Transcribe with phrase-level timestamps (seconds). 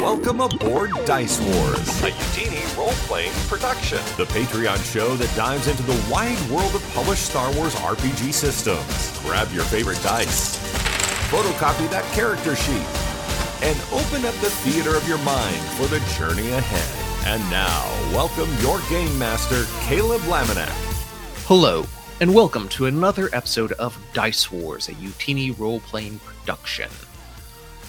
[0.00, 3.98] Welcome aboard Dice Wars, a Utini role playing production.
[4.16, 9.18] the Patreon show that dives into the wide world of published Star Wars RPG systems.
[9.22, 10.56] Grab your favorite dice,
[11.30, 12.86] photocopy that character sheet,
[13.60, 17.26] and open up the theater of your mind for the journey ahead.
[17.26, 17.84] And now,
[18.14, 20.68] welcome your game master, Caleb Laminack.
[21.46, 21.84] Hello,
[22.20, 26.88] and welcome to another episode of Dice Wars, a Utini role playing production.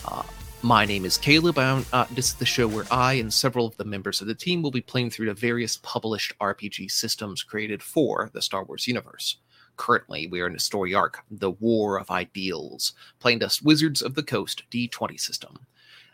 [0.06, 0.24] Uh,
[0.62, 1.58] my name is Caleb.
[1.58, 4.36] I'm, uh, this is the show where I and several of the members of the
[4.36, 8.88] team will be playing through the various published RPG systems created for the Star Wars
[8.88, 9.38] universe.
[9.78, 14.16] Currently, we are in a story arc, The War of Ideals, playing the Wizards of
[14.16, 15.60] the Coast D20 system.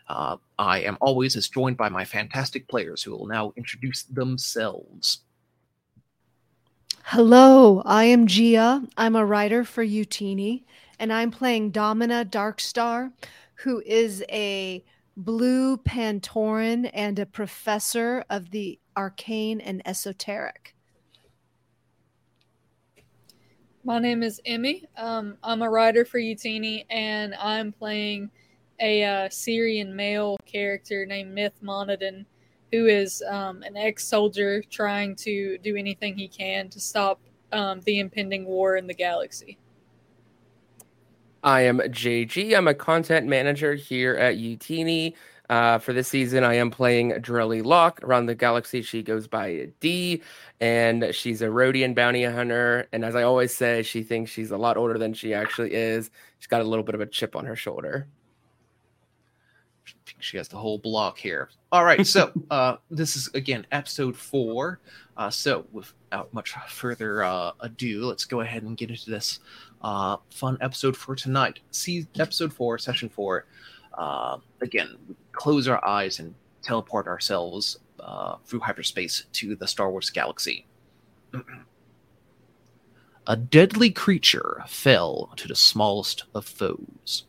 [0.08, 5.22] Uh, I am always as joined by my fantastic players who will now introduce themselves.
[7.02, 8.84] Hello, I am Gia.
[8.96, 10.62] I'm a writer for Utini,
[11.00, 13.10] and I'm playing Domina Darkstar,
[13.56, 14.84] who is a
[15.16, 20.74] blue Pantoran and a professor of the arcane and esoteric.
[23.82, 24.84] My name is Emmy.
[24.96, 28.30] Um, I'm a writer for Utini, and I'm playing
[28.80, 32.26] a uh, Syrian male character named Myth Monodon,
[32.72, 37.20] who is um, an ex-soldier trying to do anything he can to stop
[37.52, 39.56] um, the impending war in the galaxy.
[41.42, 42.56] I am JG.
[42.56, 45.14] I'm a content manager here at Utini.
[45.48, 48.00] Uh, for this season, I am playing Drelly Locke.
[48.02, 50.22] Around the galaxy, she goes by D,
[50.60, 52.88] and she's a Rodian bounty hunter.
[52.92, 56.10] And as I always say, she thinks she's a lot older than she actually is.
[56.40, 58.08] She's got a little bit of a chip on her shoulder.
[60.18, 61.48] she has the whole block here.
[61.70, 64.80] All right, so uh, this is again episode four.
[65.16, 69.38] Uh, so without much further uh, ado, let's go ahead and get into this
[69.86, 71.60] uh, fun episode for tonight.
[71.70, 73.46] See episode four, session four.
[73.94, 74.96] Uh, again,
[75.30, 80.66] close our eyes and teleport ourselves uh, through hyperspace to the Star Wars galaxy.
[83.28, 87.24] A deadly creature fell to the smallest of foes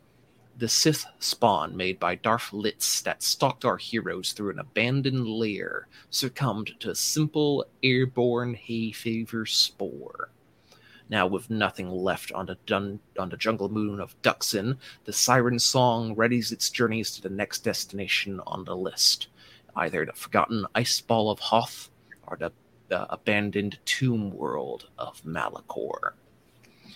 [0.57, 5.88] the Sith spawn made by Darth Listz that stalked our heroes through an abandoned lair
[6.09, 10.31] succumbed to a simple airborne hay fever spore.
[11.09, 15.57] Now, with nothing left on the, dun- on the jungle moon of Dxun, the siren
[15.57, 19.28] song readies its journeys to the next destination on the list
[19.78, 21.90] either the forgotten ice ball of Hoth
[22.25, 22.51] or the
[22.91, 26.13] uh, abandoned tomb world of Malachor.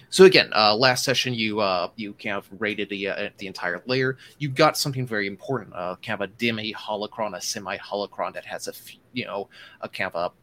[0.09, 3.81] So again, uh, last session you uh, you kind of rated the uh, the entire
[3.85, 4.17] layer.
[4.39, 8.45] You got something very important, uh, kind of a demi holocron, a semi holocron that
[8.45, 9.47] has a f- you know
[9.79, 10.40] a kind of a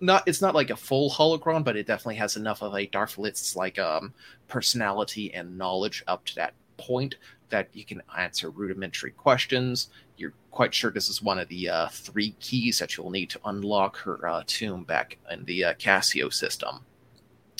[0.00, 3.16] not it's not like a full holocron, but it definitely has enough of a Darth
[3.16, 4.12] Listz like um
[4.48, 7.16] personality and knowledge up to that point
[7.50, 9.88] that you can answer rudimentary questions.
[10.16, 13.40] You're quite sure this is one of the uh, three keys that you'll need to
[13.44, 16.84] unlock her uh, tomb back in the uh, Casio system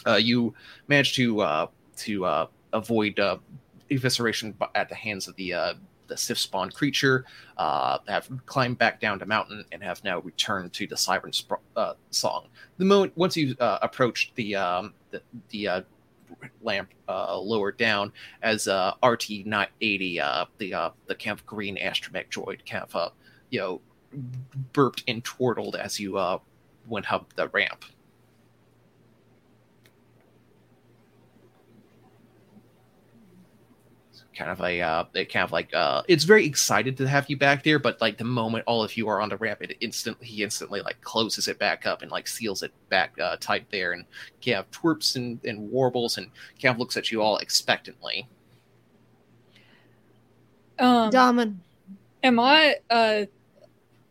[0.06, 0.54] uh, you
[0.88, 3.20] managed to uh, to uh, avoid
[3.90, 5.74] evisceration at the hands of the uh,
[6.10, 7.24] the Sith spawn creature.
[7.56, 11.64] Uh, have climbed back down the mountain and have now returned to the siren sp-
[11.76, 12.48] uh, song.
[12.76, 15.82] The moment once you uh, approach the um, the, the uh,
[16.62, 18.12] lamp uh, lower down
[18.42, 23.12] as uh, RT not eighty uh, the the kind of green astromech droid kind of
[23.48, 23.80] you know
[24.72, 26.38] burped and twirled as you uh,
[26.86, 27.84] went up the ramp.
[34.40, 37.36] Kind of a uh it kind of like uh it's very excited to have you
[37.36, 40.26] back there but like the moment all of you are on the ramp it instantly
[40.26, 43.92] he instantly like closes it back up and like seals it back uh tight there
[43.92, 44.06] and
[44.42, 46.30] kind of twerps and, and warbles and
[46.60, 48.26] kind of looks at you all expectantly.
[50.78, 51.56] Um, Domin,
[52.22, 53.26] am I uh,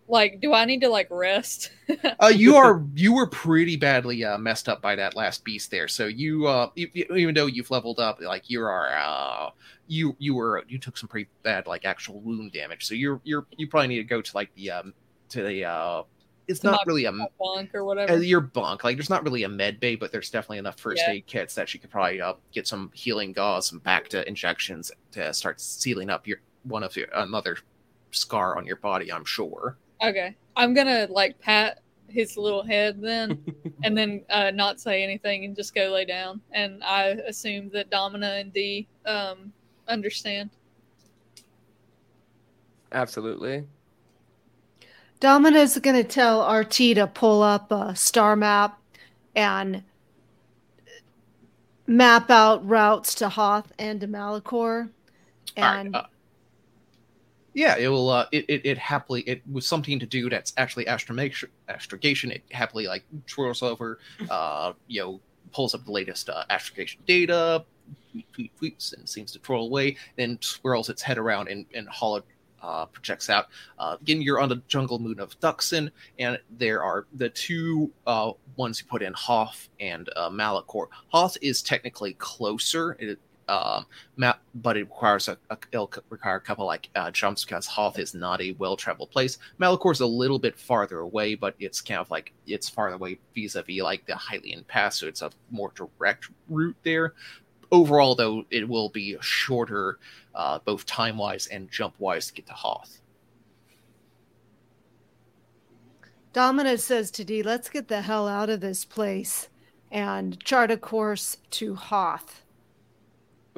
[0.10, 0.40] like?
[0.42, 1.72] Do I need to like rest?
[2.20, 5.88] uh you are you were pretty badly uh messed up by that last beast there
[5.88, 9.50] so you uh e- even though you've leveled up like you are uh
[9.88, 13.48] you you were you took some pretty bad like actual wound damage so you're you're
[13.58, 14.94] you probably need to go to like the um
[15.30, 16.04] to the uh
[16.48, 18.24] it's not really a Bunk or uh, whatever.
[18.24, 18.84] your bunk.
[18.84, 21.12] Like, there's not really a med bay, but there's definitely enough first Yeah.
[21.14, 25.32] aid kits that you could probably uh, get some healing gauze, some Bacta injections to
[25.32, 27.58] start sealing up your one of your another
[28.10, 29.14] scar on your body.
[29.14, 29.78] I'm sure.
[30.02, 30.36] Okay.
[30.56, 33.44] I'm gonna like pat his little head then
[33.84, 36.42] and then uh, not say anything and just go lay down.
[36.52, 39.54] And I assume that Domina and D um
[39.88, 40.50] understand.
[42.92, 43.66] Absolutely.
[45.20, 48.80] Domina's going to tell RT to pull up a star map
[49.36, 49.84] and
[51.86, 54.90] map out routes to Hoth and to Malachor.
[55.58, 56.04] All right, And uh,
[57.54, 58.10] Yeah, it will.
[58.10, 59.22] Uh, it, it it happily.
[59.22, 62.32] It was something to do that's actually astromation, astrogation.
[62.32, 64.00] It happily like twirls over.
[64.30, 65.20] Uh, you know,
[65.52, 67.66] pulls up the latest uh, astrogation data,
[68.34, 69.98] tweet, tweets, and seems to twirl away.
[70.18, 72.24] Then swirls its head around and and hollow
[72.62, 73.48] uh, projects out.
[73.78, 78.32] Uh, again, you're on the jungle moon of Dxun, and there are the two uh,
[78.56, 80.88] ones you put in Hoth and uh, Malachor.
[81.10, 82.98] Hoth is technically closer.
[83.00, 83.20] It,
[83.50, 83.86] um,
[84.56, 88.14] but it requires a, a it'll require a couple like uh, jumps because Hoth is
[88.14, 89.40] not a well traveled place.
[89.60, 93.20] Malachor is a little bit farther away, but it's kind of like it's farther away
[93.36, 97.14] vis-a-vis like the Hylian Pass, so it's a more direct route there.
[97.72, 100.00] Overall, though, it will be shorter,
[100.34, 103.02] uh, both time wise and jump wise, to get to Hoth.
[106.34, 109.50] Domina says to Dee, let's get the hell out of this place
[109.92, 112.44] and chart a course to Hoth.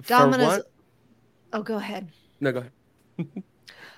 [0.02, 0.48] For Domina's.
[0.48, 0.72] what?
[1.54, 2.08] Oh, go ahead.
[2.40, 3.28] No, go ahead.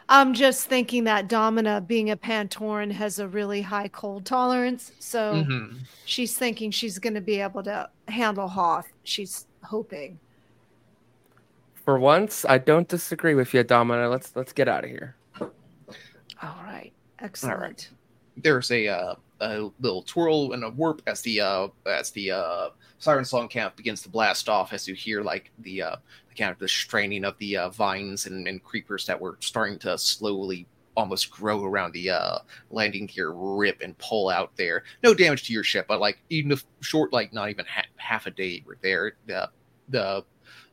[0.09, 4.91] I'm just thinking that Domina, being a Pantoran, has a really high cold tolerance.
[4.99, 5.79] So Mhm.
[6.05, 8.87] she's thinking she's going to be able to handle Hoth.
[9.03, 10.19] She's hoping.
[11.85, 14.09] For once, I don't disagree with you, Domina.
[14.09, 15.15] Let's let's get out of here.
[15.41, 15.49] All
[16.63, 16.91] right.
[17.19, 17.55] Excellent.
[17.55, 17.89] All right.
[18.37, 22.69] There's a uh, a little twirl and a warp as the uh, as the uh,
[22.97, 24.73] siren song camp begins to blast off.
[24.73, 25.95] As you hear like the uh,
[26.37, 29.97] kind of the straining of the uh, vines and, and creepers that were starting to
[29.97, 32.37] slowly almost grow around the uh,
[32.69, 34.83] landing gear rip and pull out there.
[35.01, 38.27] No damage to your ship, but like even a short, like not even ha- half
[38.27, 39.49] a day were there, the
[39.89, 40.23] the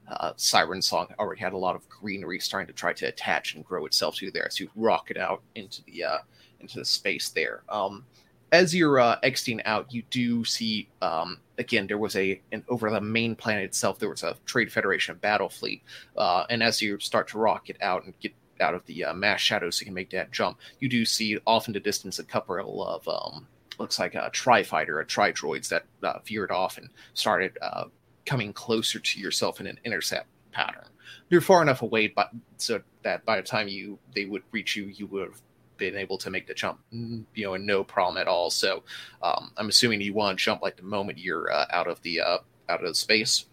[0.08, 3.64] uh, siren song already had a lot of greenery starting to try to attach and
[3.64, 6.18] grow itself to there as you rocket out into the uh,
[6.60, 7.62] into the space there.
[7.68, 8.04] Um,
[8.52, 12.90] as you're uh, exiting out, you do see um, again there was a and over
[12.90, 15.82] the main planet itself there was a Trade Federation battle fleet,
[16.16, 19.40] uh, and as you start to rocket out and get out of the uh, mass
[19.40, 22.24] shadows so you can make that jump, you do see off in the distance a
[22.24, 23.46] couple of um,
[23.78, 27.84] looks like a tri fighter, a tri droids that uh, veered off and started uh,
[28.26, 30.84] coming closer to yourself in an intercept pattern.
[31.30, 34.86] You're far enough away, but so that by the time you they would reach you,
[34.86, 35.40] you would have
[35.80, 38.50] been able to make the jump, you know, in no problem at all.
[38.50, 38.84] So
[39.22, 42.20] um, I'm assuming you want to jump like the moment you're uh, out of the
[42.20, 42.38] uh,
[42.68, 43.46] out of the space.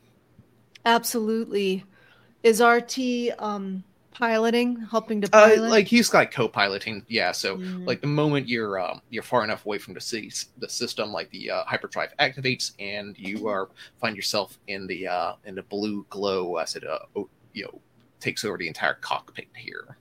[0.86, 1.84] Absolutely.
[2.44, 5.70] Is RT um, piloting, helping to Uh, pilot?
[5.70, 7.32] like he's like co-piloting, yeah.
[7.34, 7.86] So Mhm.
[7.86, 11.30] like the moment you're um, you're far enough away from the city, the system, like
[11.32, 13.70] the uh, hyperdrive activates, and you are
[14.00, 17.00] find yourself in the uh, in the blue glow as it uh,
[17.54, 17.82] you know
[18.22, 19.97] takes over the entire cockpit here.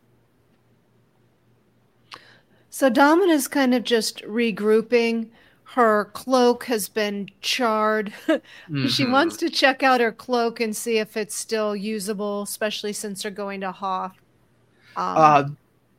[2.77, 5.31] So Domina's kind of just regrouping.
[5.65, 8.13] Her cloak has been charred.
[8.87, 9.13] She Mhm.
[9.13, 13.31] wants to check out her cloak and see if it's still usable, especially since they're
[13.31, 14.13] going to Hoth.
[14.95, 15.49] Um, Uh,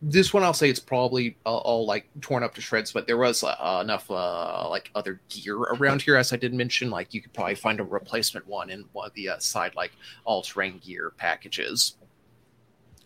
[0.03, 3.17] this one I'll say it's probably uh, all like torn up to shreds, but there
[3.17, 6.91] was uh, enough uh, like other gear around here, as I did mention.
[6.91, 9.93] Like you could probably find a replacement one in one of the uh, side like
[10.25, 11.95] all terrain gear packages.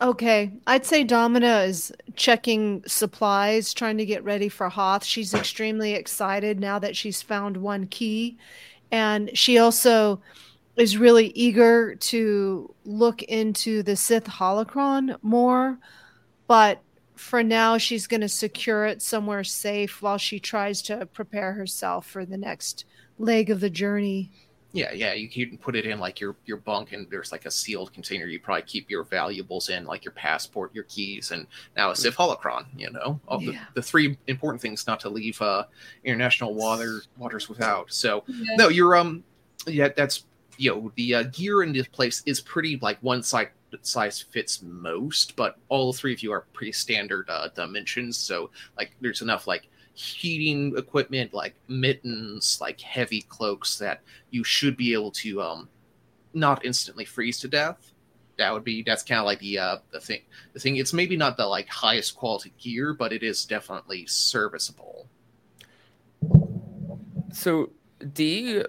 [0.02, 5.06] Okay, I'd say Domina is checking supplies, trying to get ready for Hoth.
[5.06, 8.38] She's extremely excited now that she's found one key.
[8.92, 10.22] And she also
[10.76, 15.78] is really eager to look into the Sith holocron more.
[16.48, 16.82] But
[17.16, 22.08] for now, she's going to secure it somewhere safe while she tries to prepare herself
[22.08, 22.86] for the next
[23.20, 24.32] leg of the journey.
[24.74, 27.52] Yeah, yeah, you can put it in like your your bunk, and there's like a
[27.52, 28.26] sealed container.
[28.26, 32.16] You probably keep your valuables in, like your passport, your keys, and now a Sith
[32.16, 32.66] holocron.
[32.78, 33.66] You know, all the, Yeah.
[33.74, 35.66] the three important things not to leave uh,
[36.06, 37.92] international water waters without.
[37.92, 38.56] So Yeah.
[38.58, 39.24] no, you're um,
[39.68, 40.26] yeah, that's
[40.58, 43.48] you know the uh, gear in this place is pretty like one size
[43.82, 48.18] size fits most, but all three of you are pretty standard uh, dimensions.
[48.18, 54.78] So like, there's enough like heating equipment, like mittens, like heavy cloaks that you should
[54.78, 55.70] be able to um
[56.34, 57.92] not instantly freeze to death.
[58.38, 60.22] That would be that's kind of like the uh the thing.
[60.54, 65.08] The thing it's maybe not the like highest quality gear, but it is definitely serviceable.
[67.34, 67.72] So
[68.14, 68.64] D,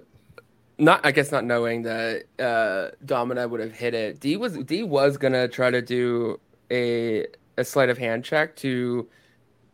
[0.78, 4.20] not I guess not knowing that uh, Domina would have hit it.
[4.20, 7.26] D was D was gonna try to do a
[7.58, 9.08] a sleight of hand check to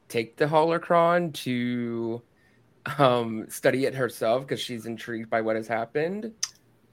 [0.09, 2.23] take the holocron to
[2.99, 6.33] um study it herself because she's intrigued by what has happened.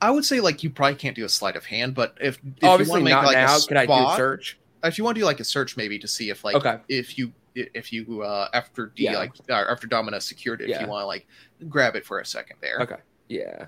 [0.02, 2.64] I would say like you probably can't do a sleight of hand, but if, if
[2.64, 3.58] Obviously you want to make not like now.
[3.58, 4.60] a Could I do search?
[4.84, 6.78] If you want to do like a search, maybe to see if like Okay.
[6.90, 9.18] if you if you uh after D Yeah.
[9.18, 11.26] like uh, after Domina secured it, if you want to like
[11.70, 12.80] grab it for a second there.
[12.82, 12.98] Okay.
[13.30, 13.68] Yeah.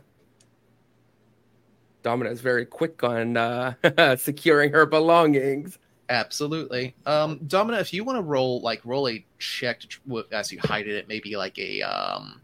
[2.04, 3.74] Domina is very quick on uh,
[4.18, 5.80] securing her belongings.
[6.10, 6.96] Absolutely.
[7.06, 10.00] Um, Domina, if you want to roll like roll a check to, tr-
[10.32, 12.42] as you hide it, maybe like a um,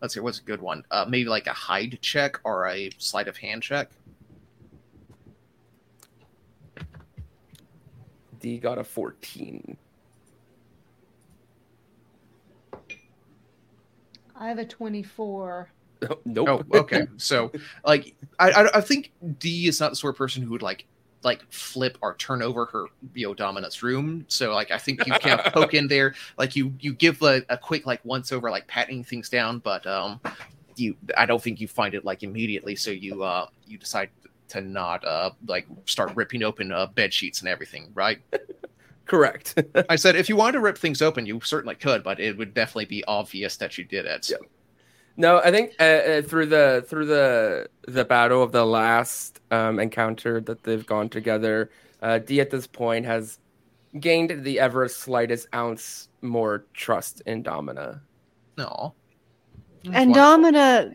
[0.00, 0.84] let's see, what's a good one?
[0.90, 3.90] Uh, maybe like a hide check or a sleight of hand check.
[8.40, 9.76] D got a 14.
[14.36, 15.70] I have a 24.
[16.24, 16.66] nope.
[16.72, 17.08] Oh, okay.
[17.16, 17.50] so,
[17.84, 20.86] like, I, I I think D is not the sort of person who would like
[21.22, 24.24] like flip or turn over her you know Domina's room.
[24.28, 27.58] So, like, I think you can poke in there, like you you give a, a
[27.58, 30.20] quick like once over, like patting things down, but um,
[30.78, 32.76] you I don't think you find it like immediately.
[32.76, 34.10] So you uh you decide
[34.48, 38.18] to not uh like start ripping open uh, bed sheets and everything, right?
[39.06, 39.60] Correct.
[39.88, 42.54] I said if you wanted to rip things open, you certainly could, but it would
[42.54, 44.30] definitely be obvious that you did it.
[44.30, 44.36] Yeah.
[45.20, 49.80] No, I think uh, uh, through the through the the battle of the last um,
[49.80, 51.70] encounter that they've gone together,
[52.00, 53.40] uh, D at this point has
[53.98, 58.00] gained the ever slightest ounce more trust in Domina.
[58.56, 58.94] No.
[59.92, 60.94] and Domina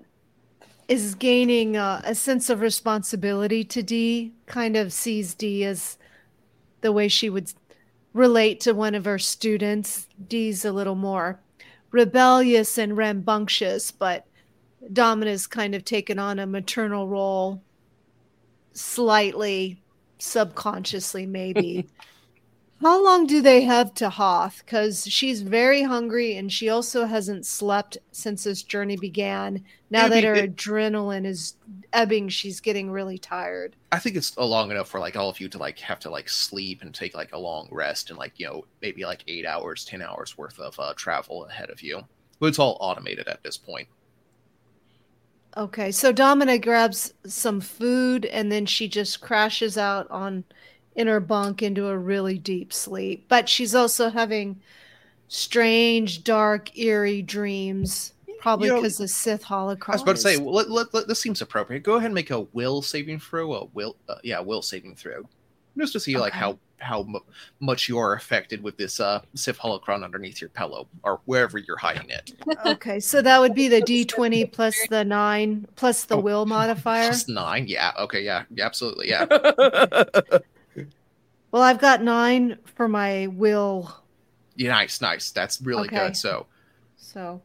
[0.88, 5.98] is gaining uh, a sense of responsibility to D, kind of sees D as
[6.80, 7.52] the way she would
[8.14, 10.08] relate to one of her students.
[10.30, 11.42] D's a little more
[11.94, 14.26] rebellious and rambunctious, but
[14.92, 17.64] Domina's kind of taken on a maternal role
[18.74, 19.82] slightly
[20.18, 21.88] subconsciously, maybe.
[22.84, 24.62] How long do they have to Hoth?
[24.66, 29.64] Because she's very hungry and she also hasn't slept since this journey began.
[29.90, 31.56] Now It'd that her it- adrenaline is
[31.94, 33.78] ebbing, she's getting really tired.
[33.94, 36.28] I think it's long enough for like all of you to like have to like
[36.28, 39.86] sleep and take like a long rest and like you know maybe like eight hours,
[39.86, 42.02] ten hours worth of uh, travel ahead of you.
[42.40, 43.88] But it's all automated at this point.
[45.56, 50.44] Okay, so Domina grabs some food and then she just crashes out on
[50.96, 53.26] in her bunk into a really deep sleep.
[53.28, 54.62] But she's also having
[55.28, 59.90] strange, dark, eerie dreams, probably You know, because the Sith holocron.
[59.90, 61.84] I was about to say, is- let, let, let- this seems appropriate.
[61.84, 63.54] Go ahead and make a will saving throw.
[63.54, 65.28] A will, uh, yeah, will saving throw,
[65.78, 67.20] just to see like how how mu-
[67.62, 71.78] much you are affected with this uh Sith holocron underneath your pillow or wherever you're
[71.78, 72.34] hiding it.
[72.66, 77.08] okay, so that would be the D20 plus the nine plus the Oh, will modifier.
[77.08, 79.26] Plus nine, yeah, okay, yeah, yeah, absolutely, yeah.
[81.54, 83.96] Well, I've got nine for my will,
[84.56, 85.30] yeah nice, nice.
[85.30, 86.08] That's really Okay.
[86.08, 86.18] good.
[86.18, 86.48] So
[86.98, 87.44] so.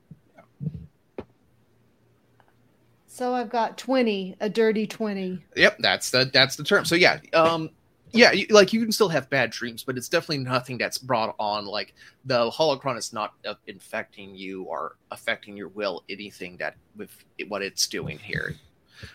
[3.06, 5.44] So I've got 20, a dirty 20.
[5.56, 6.86] Yep, that's the that's the term.
[6.86, 7.68] So yeah, um,
[8.12, 11.34] yeah, you, like you can still have bad dreams, but it's definitely nothing that's brought
[11.38, 11.66] on.
[11.66, 16.02] Like the holocron is not uh, infecting you or affecting your will.
[16.08, 17.10] Anything that with
[17.48, 18.54] what it's doing here.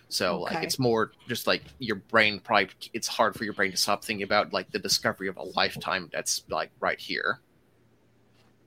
[0.10, 3.78] So like it's more just like your brain probably it's hard for your brain to
[3.78, 7.40] stop thinking about like the discovery of a lifetime that's like right here.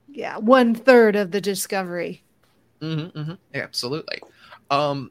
[0.09, 2.23] Yeah, one third of the discovery.
[2.81, 3.35] Mm-hmm, mm-hmm.
[3.55, 4.21] Absolutely.
[4.71, 5.11] Um,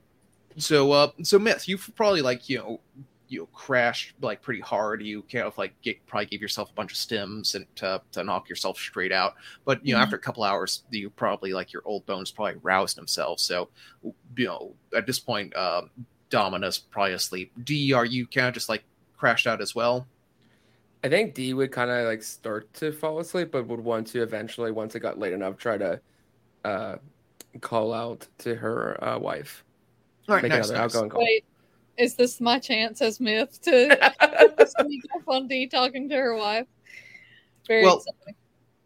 [0.57, 2.79] so uh, so myth, you've probably like you know
[3.27, 5.01] you know, crashed like pretty hard.
[5.03, 8.23] You kind of like get, probably gave yourself a bunch of stims and to to
[8.23, 9.35] knock yourself straight out.
[9.65, 10.03] But you know, Mhm.
[10.03, 13.43] after a couple hours, you probably like your old bones probably roused themselves.
[13.43, 13.69] So
[14.37, 15.89] you know, at this point, um,
[16.29, 17.51] Domina's probably asleep.
[17.63, 18.83] D, are you kind of just like
[19.17, 20.07] crashed out as well?
[21.03, 24.21] I think D would kind of like start to fall asleep, but would want to
[24.23, 26.01] eventually, once it got late enough, try to
[26.63, 26.95] uh,
[27.61, 29.63] call out to her uh, wife.
[30.27, 30.95] All right, Make nice, another nice.
[30.95, 31.21] outgoing call.
[31.23, 31.45] Wait,
[31.97, 34.13] is this my chance as Myth to
[34.79, 36.67] sneak up on D talking to her wife?
[37.67, 38.35] Very Well- exciting.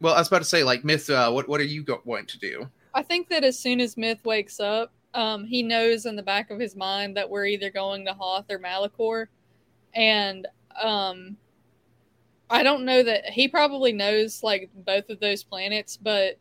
[0.02, 2.26] Well, I was about to say, like Myth, uh, what what are you go- going
[2.28, 2.70] to do?
[2.94, 6.52] I think that as soon as Myth wakes up, um, he knows in the back
[6.52, 9.28] of his mind that we're either going to Hoth or Malachor,
[9.94, 10.48] and
[10.82, 11.36] um,
[12.50, 16.38] I don't know that he probably knows like both of those planets, but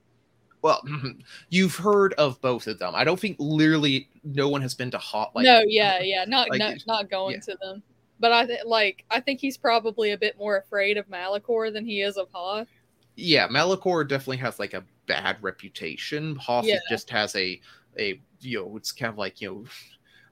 [0.63, 1.21] Well, mm-hmm.
[1.51, 2.95] you've heard of both of them.
[2.95, 6.51] I don't think literally no one has been to hot like no, yeah, yeah, not
[6.51, 7.41] like, not, not going yeah.
[7.41, 7.83] to them.
[8.21, 11.85] But I th- like I think he's probably a bit more afraid of Malachor than
[11.87, 12.69] he is of Hoth.
[13.17, 16.35] yeah, Malachor definitely has like a bad reputation.
[16.37, 16.79] Hoth Yeah.
[16.91, 17.61] just has a
[17.99, 19.67] a you know it's kind of like you know I'm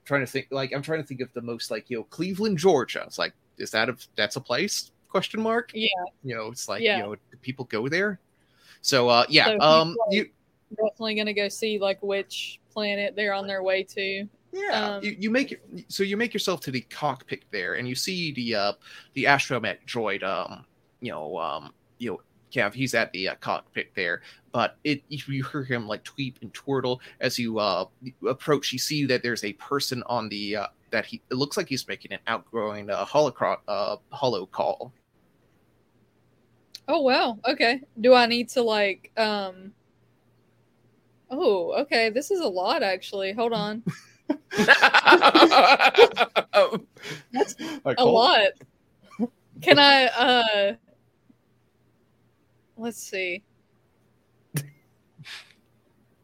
[0.05, 2.59] trying to think like I'm trying to think of the most like you know Cleveland,
[2.59, 3.05] Georgia.
[3.07, 4.91] It's like is that a that's a place?
[5.09, 5.71] Question mark.
[5.73, 5.89] Yeah.
[6.25, 6.99] You know, it's like Yeah.
[6.99, 8.19] you know do people go there.
[8.87, 10.29] So uh yeah, So um you
[10.71, 14.29] Definitely gonna go see like which planet they're on their way to.
[14.53, 17.95] Yeah, Um, you, you make so you make yourself to the cockpit there, and you
[17.95, 18.73] see the uh,
[19.15, 20.23] the astromech droid.
[20.23, 20.65] Um,
[21.01, 22.21] you know, um, you know,
[22.53, 26.53] Kev, he's at the uh, cockpit there, but it you hear him like tweet and
[26.53, 27.87] twirtle as you uh
[28.27, 28.73] approach.
[28.73, 31.87] You see that there's a person on the uh, that he it looks like he's
[31.87, 34.93] making an outgoing uh, holocron uh hollow call.
[36.89, 37.39] Oh wow.
[37.47, 37.81] Okay.
[38.01, 39.73] Do I need to like um
[41.31, 42.11] Oh, okay.
[42.11, 43.33] This is a lot actually.
[43.33, 43.83] Hold on.
[44.57, 44.71] That's
[47.85, 48.49] a lot.
[49.63, 50.75] Can I uh
[52.77, 53.43] let's see.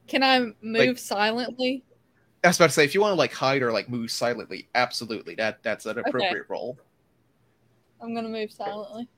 [0.06, 1.84] Can I move Like- silently?
[2.44, 4.68] I was about to say, if you want to like hide or like move silently,
[4.74, 6.76] absolutely, that that's an appropriate role.
[8.00, 9.08] I'm gonna move silently.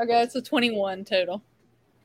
[0.00, 1.42] Okay, it's a 21 total.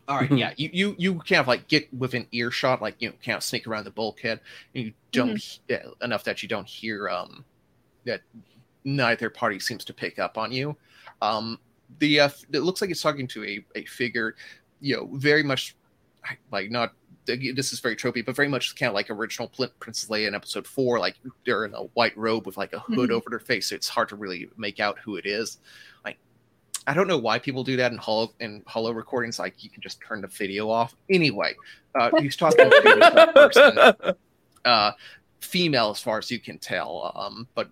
[0.07, 3.15] All right, yeah, you, you you kind of like get within earshot, like you know,
[3.23, 4.41] kind of sneak around the bulkhead,
[4.75, 7.45] and you don't yeah, enough that you don't hear um
[8.05, 8.21] that
[8.83, 10.75] neither party seems to pick up on you.
[11.21, 11.57] Um,
[11.99, 14.35] the uh, it looks like it's talking to a a figure,
[14.81, 15.75] you know, very much
[16.51, 16.93] like not.
[17.25, 19.47] This is very tropey, but very much kind of like original
[19.79, 20.99] Princess Leia in Episode Four.
[20.99, 23.13] Like they're in a white robe with like a hood Mhm.
[23.13, 25.59] over their face, so it's hard to really make out who it is.
[26.03, 26.17] Like
[26.87, 29.39] I don't know why people do that in hollow in hollow recordings.
[29.39, 30.95] Like you can just turn the video off.
[31.09, 31.53] Anyway,
[31.95, 34.15] uh, he's talking to a person,
[34.65, 34.91] uh,
[35.39, 37.69] female as far as you can tell, um, but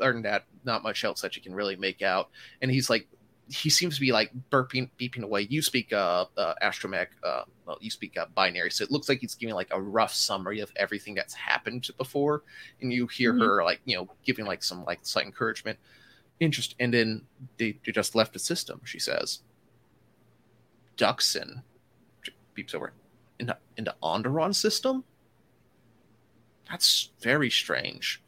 [0.00, 2.28] other than that, not much else that you can really make out.
[2.62, 3.08] And he's like,
[3.48, 5.42] he seems to be like burping, beeping away.
[5.42, 9.20] You speak uh, uh astromech, uh, well, you speak uh, binary, so it looks like
[9.20, 12.42] he's giving like a rough summary of everything that's happened before,
[12.80, 13.40] and you hear Mhm.
[13.40, 15.78] her like you know giving like some like slight encouragement
[16.40, 17.22] interest and then
[17.58, 19.40] they, they just left the system she says
[20.96, 21.62] dxun
[22.56, 22.92] beeps over
[23.38, 25.04] in the in the Onderon system
[26.68, 28.22] that's very strange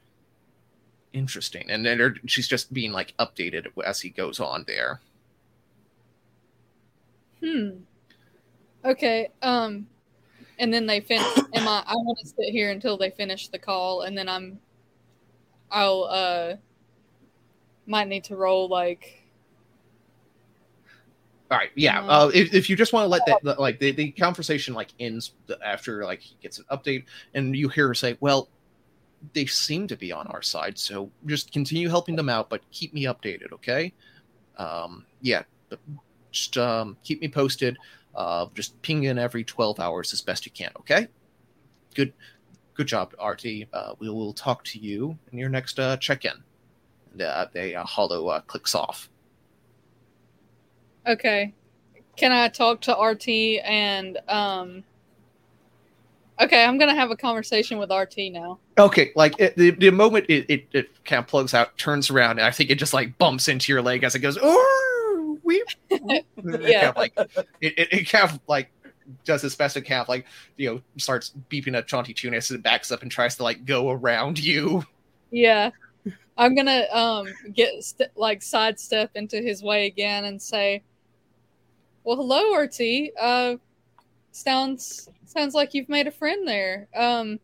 [1.13, 5.01] interesting and then she's just being like updated as he goes on there
[7.43, 7.71] Hmm.
[8.85, 9.31] Okay.
[9.43, 9.87] Um,
[10.59, 11.27] and then they finish.
[11.55, 11.83] am I?
[11.87, 14.59] I want to sit here until they finish the call, and then I'm.
[15.71, 16.57] I'll uh.
[17.89, 19.23] Might need to roll like.
[21.51, 23.79] all right yeah Um, uh, if, if you just want to let that the- like
[23.79, 25.33] the, the conversation like ends
[25.65, 28.51] after like he gets an update and you hear her say well
[29.33, 32.93] they seem to be on our side so just continue helping them out but keep
[32.93, 33.95] me updated okay?
[34.59, 35.81] Um yeah but
[36.31, 37.79] just um keep me posted
[38.15, 41.09] uh just ping in every 12 hours as best you can okay?
[41.95, 42.13] Good
[42.75, 46.45] good job rt uh we will talk to you in your next uh check-in
[47.21, 49.09] and, uh, they uh, hollow uh, clicks off
[51.07, 51.55] Okay.
[52.17, 53.29] Can I talk to RT
[53.65, 54.85] and um.
[56.41, 58.59] Okay, I'm gonna have a conversation with RT now.
[58.79, 62.33] Okay, like it, the the moment it, it it kind of plugs out, turns around,
[62.33, 64.37] and I think it just like bumps into your leg as it goes.
[64.41, 66.13] Oh, we Yeah.
[66.13, 67.13] kind of like
[67.61, 68.71] it, it, it kind of like
[69.25, 70.27] does its best to kind of like
[70.57, 73.65] you know starts beeping a at Chauncey Tunis it backs up and tries to like
[73.65, 74.85] go around you.
[75.31, 75.71] Yeah.
[76.39, 80.85] I'm gonna um get st- like sidestep into his way again and say,
[82.05, 83.13] "Well, hello, RT.
[83.19, 83.57] Uh,
[84.33, 86.89] sounds sounds like you've made a friend there.
[86.95, 87.41] Um,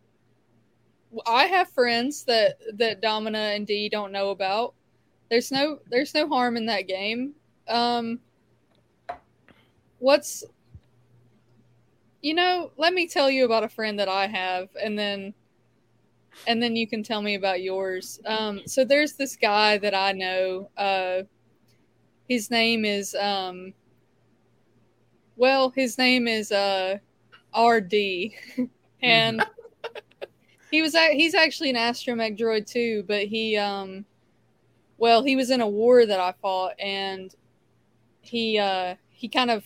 [1.27, 4.75] I have friends that that Domina and D don't know about.
[5.31, 7.35] There's no there's no harm in that game.
[7.69, 8.21] Um,
[9.99, 10.45] what's
[12.23, 12.71] you know?
[12.77, 15.35] Let me tell you about a friend that I have, and then."
[16.47, 18.21] And then you can tell me about yours.
[18.27, 20.71] Um, so there's this guy that I know.
[20.77, 21.23] Uh,
[22.29, 23.73] his name is um,
[25.37, 26.99] well, his name is uh,
[27.59, 27.95] RD,
[29.03, 29.45] and
[30.71, 33.05] he was a- he's actually an astromech droid too.
[33.07, 34.05] But he um,
[34.99, 37.35] well, he was in a war that I fought, and
[38.21, 39.65] he uh, he kind of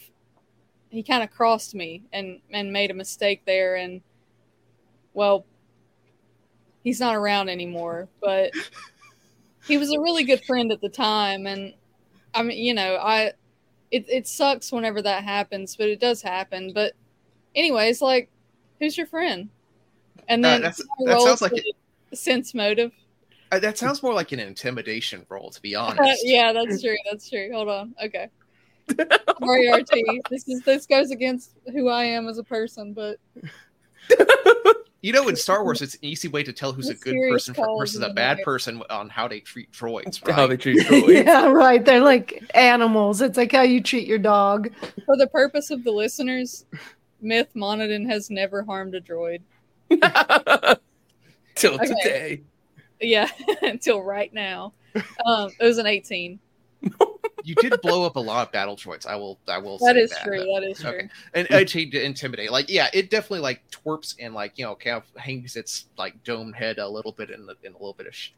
[0.90, 4.00] he kind of crossed me and and made a mistake there, and
[5.14, 5.44] well
[6.84, 8.52] he's not around anymore but
[9.66, 11.46] he was a really good friend at the time.
[11.46, 11.74] And
[12.34, 13.32] i mean you know i
[13.90, 16.72] it, it sucks whenever that happens but it does happen.
[16.74, 16.92] But
[17.54, 18.30] anyways like
[18.78, 19.48] who's your friend?
[20.28, 20.72] And Uh, then I
[21.06, 21.52] that sounds like
[22.14, 22.92] sense motive?
[23.50, 26.20] Uh, that sounds more like an intimidation role, to be Uh, honest.
[26.24, 27.50] yeah that's true that's true.
[27.52, 28.28] Hold on okay.
[29.40, 29.88] Sorry rt
[30.30, 33.18] this is this goes against who i am as a person but
[35.00, 37.54] You know, in Star Wars, it's an easy way to tell who's a good person
[37.78, 41.24] versus a bad person on how they treat droids, How they treat droids.
[41.24, 41.84] yeah, right.
[41.84, 43.20] They're like animals.
[43.20, 44.70] It's like how you treat your dog.
[45.06, 46.64] for the purpose of the listeners
[47.20, 49.40] myth monodin has never harmed a droid
[51.56, 51.86] Till Okay.
[51.86, 52.42] today.
[53.00, 53.28] Yeah,
[53.62, 54.72] until right now.
[55.24, 56.38] Um, it was an 18.
[57.48, 59.06] You did blow up a lot of battle droids.
[59.06, 59.78] I will, I will.
[59.78, 60.38] That is true.
[60.38, 60.90] That is true.
[60.90, 61.08] Okay.
[61.34, 64.96] and actually to intimidate like yeah it definitely like twerps and like you know kind
[64.96, 68.06] of hangs its like domed head a little bit in, the, in a little bit
[68.06, 68.30] of sh-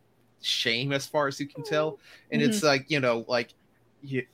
[0.43, 1.99] shame as far as you can tell
[2.31, 2.51] and Mm-hmm.
[2.51, 3.53] it's like you know like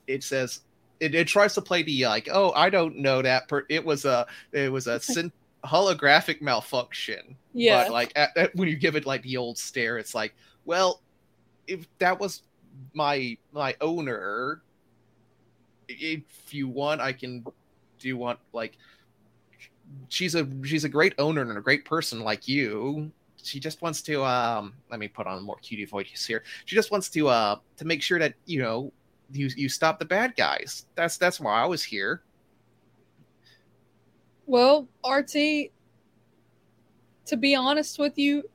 [0.06, 0.60] it says
[1.00, 3.48] it, it tries to play the like, oh, I don't know that.
[3.48, 5.00] Per- it was a it was a
[5.64, 7.36] holographic malfunction.
[7.52, 7.84] Yeah.
[7.84, 10.34] But like at, at- when you give it like the old stare, it's like,
[10.64, 11.02] well,
[11.66, 12.42] if that was
[12.94, 14.62] my my owner,
[15.88, 17.44] if you want, I can
[17.98, 18.76] do want like
[20.08, 23.10] she's a she's a great owner and a great person like you.
[23.42, 26.42] She just wants to um let me put on more cutie voice here.
[26.64, 28.92] She just wants to uh to make sure that you know
[29.32, 30.86] you you stop the bad guys.
[30.94, 32.22] That's that's why I was here.
[34.46, 35.32] Well, RT,
[37.26, 38.48] to be honest with you,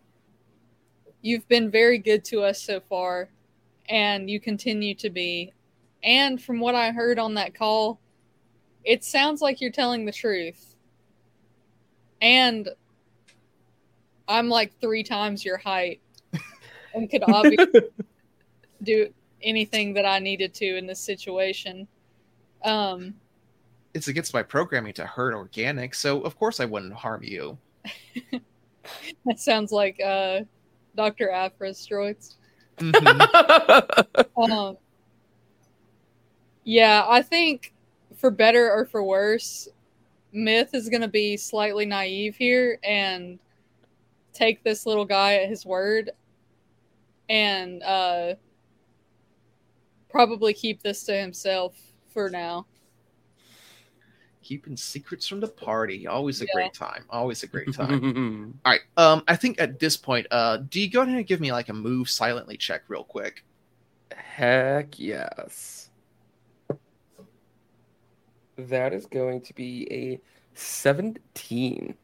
[1.22, 3.30] you've been very good to us so far,
[3.89, 5.54] and you continue to be.
[6.04, 8.00] And from what I heard on that call,
[8.84, 10.76] it sounds like you're telling the truth.
[12.22, 12.70] And
[14.28, 16.02] I'm like three times your height
[16.96, 17.82] and could obviously
[18.84, 21.88] do anything that I needed to in this situation.
[22.64, 23.16] Um,
[23.94, 27.58] It's against my programming to hurt organic, so of course I wouldn't harm you.
[29.26, 30.42] that sounds like uh,
[30.96, 31.30] Dr.
[31.30, 32.36] Aphra's droids.
[32.78, 34.26] Mhm.
[34.38, 34.78] Um,
[36.63, 37.74] yeah, I think
[38.15, 39.67] for better or for worse,
[40.34, 43.39] Myth is going to be slightly naive here and
[44.34, 46.12] take this little guy at his word
[47.30, 48.36] and uh,
[50.10, 51.76] probably keep this to himself
[52.10, 52.65] for now.
[54.43, 56.54] Keeping secrets from the party, always a Yeah.
[56.54, 57.06] great time.
[57.10, 58.60] Always a great time.
[58.65, 58.82] All right.
[58.97, 61.69] Um, I think at this point, uh, do you go ahead and give me like
[61.69, 63.45] a move silently check real quick?
[64.15, 65.90] Heck yes.
[68.58, 70.20] That is going to be a
[70.56, 71.96] 17.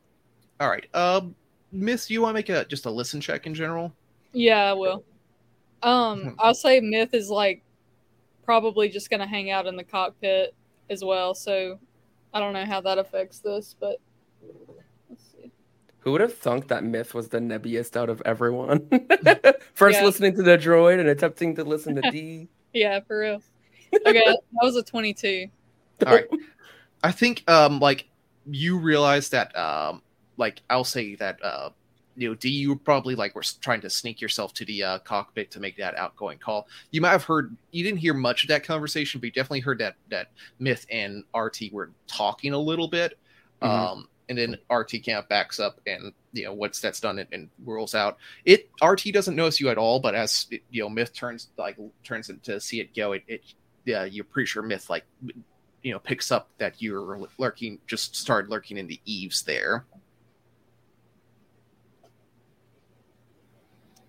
[0.60, 0.86] All right.
[0.96, 1.36] Um,
[1.72, 3.94] Miss, you want to make a just a listen check in general?
[4.34, 5.04] Yeah, I will.
[5.84, 7.62] Um, I'll say Myth is like
[8.44, 10.56] probably just gonna hang out in the cockpit
[10.90, 11.36] as well.
[11.36, 11.78] So
[12.34, 13.98] I don't know how that affects this, but
[15.10, 15.52] let's see.
[16.00, 18.90] Who would have thunk that Myth was the nebbiest out of everyone?
[19.74, 20.06] First Yeah.
[20.06, 22.48] listening to the droid and attempting to listen to D.
[22.74, 23.42] Yeah, for real.
[24.06, 25.48] Okay, that was a twenty-two.
[26.06, 26.28] All right.
[27.04, 28.08] I think um like
[28.50, 30.02] you realize that um
[30.38, 31.70] like I'll say that uh
[32.16, 35.52] you know D you probably like were trying to sneak yourself to the uh, cockpit
[35.52, 36.68] to make that outgoing call.
[36.92, 39.80] You might have heard you didn't hear much of that conversation, but you definitely heard
[39.80, 43.18] that that Myth and RT were talking a little bit.
[43.62, 43.68] Mhm.
[43.68, 47.50] Um and then RT camp backs up and you know once that's done and, and
[47.64, 48.18] rolls out.
[48.46, 51.78] It RT doesn't notice you at all, but as it, you know Myth turns like
[52.04, 53.42] turns to see it go, it, it
[53.86, 55.06] yeah, you're pretty sure Myth like
[55.84, 59.86] you know picks up that you're lurking just started lurking in the eaves there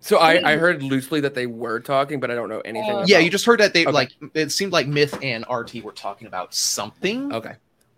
[0.00, 2.88] So I, I heard loosely that they were talking, but I don't know anything.
[2.90, 3.92] Uh, about yeah you just heard that they Okay.
[3.92, 7.56] like it seemed like myth and rt were talking about something Okay.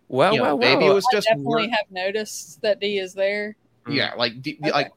[0.09, 0.91] Well, You know, well, maybe well.
[0.91, 3.57] it was I just definitely wor- have noticed that D is there.
[3.89, 4.71] yeah like the, Okay.
[4.73, 4.91] like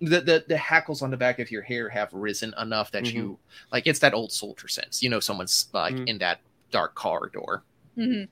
[0.00, 3.38] the, the the hackles on the back of your hair have risen enough that you
[3.72, 6.06] like it's that old soldier sense you know someone's like Mhm.
[6.08, 7.62] in that dark corridor
[7.98, 8.24] hmm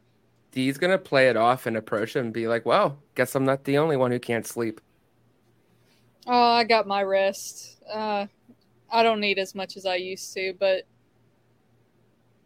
[0.53, 3.65] D's gonna play it off and approach him and be like, "Well, guess I'm not
[3.65, 4.81] the only one who can't sleep."
[6.27, 7.83] Oh, I got my rest.
[7.93, 8.27] Uh,
[8.91, 10.85] I don't need as much as I used to, but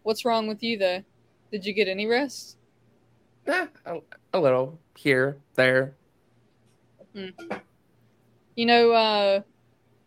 [0.02, 1.02] what's wrong with you though?
[1.52, 2.56] Did you get any rest?
[3.46, 3.98] Eh, a,
[4.32, 5.94] a little here, there.
[8.56, 9.40] You know, uh,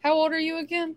[0.04, 0.96] how old are you again?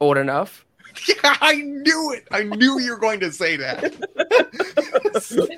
[0.00, 0.65] Old enough.
[1.08, 3.84] Yeah i knew it i knew you were going to say that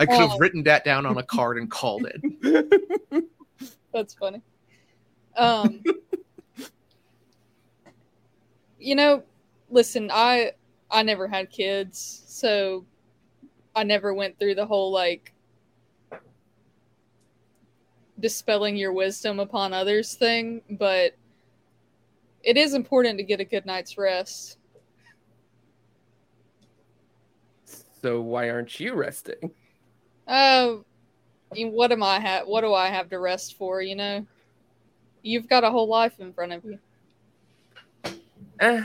[0.00, 0.38] i could have Oh.
[0.38, 2.20] written that down on a card and called it
[3.92, 4.42] That's funny.
[5.36, 5.82] Um,
[8.78, 9.22] you know,
[9.70, 10.52] listen, I
[10.90, 12.84] I never had kids, so
[13.74, 15.32] I never went through the whole like
[18.20, 21.14] dispelling your wisdom upon others thing, but
[22.48, 24.56] it is important to get a good night's rest.
[28.00, 29.50] So why aren't you resting?
[30.26, 30.82] Oh,
[31.52, 34.26] you- what am I ha- what do I have to rest for, you know?
[35.20, 36.78] You've got a whole life in front of you.
[38.60, 38.82] Eh.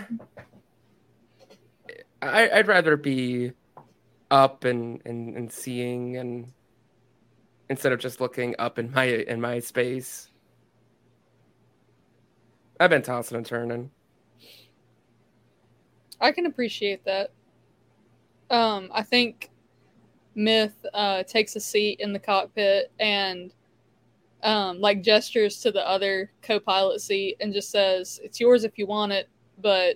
[2.21, 3.54] I, I'd rather be
[4.30, 6.52] up and, and, and seeing and
[7.69, 10.28] instead of just looking up in my in my space.
[12.84, 13.89] I've been tossing and turning.
[16.19, 17.32] I can appreciate that.
[18.50, 19.52] Um, I think
[20.36, 23.54] Myth uh, takes a seat in the cockpit and
[24.43, 28.86] um, like gestures to the other co-pilot seat and just says, "It's yours if you
[28.86, 29.30] want it.
[29.62, 29.96] but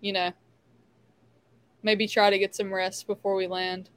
[0.00, 0.32] you know,
[1.82, 3.90] maybe try to get some rest before we land.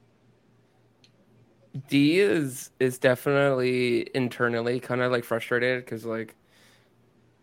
[1.88, 6.34] D is is definitely internally kind of like frustrated because like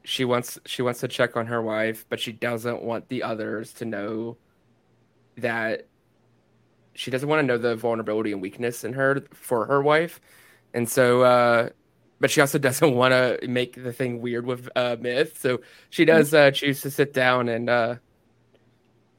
[0.05, 3.73] she wants she wants to check on her wife, but she doesn't want the others
[3.73, 4.37] to know
[5.37, 5.87] that
[6.93, 10.21] she doesn't want to know the vulnerability and weakness in her for her wife,
[10.73, 11.69] and so uh,
[12.19, 16.05] but she also doesn't want to make the thing weird with uh, myth, so she
[16.05, 17.95] does uh, choose to sit down and uh,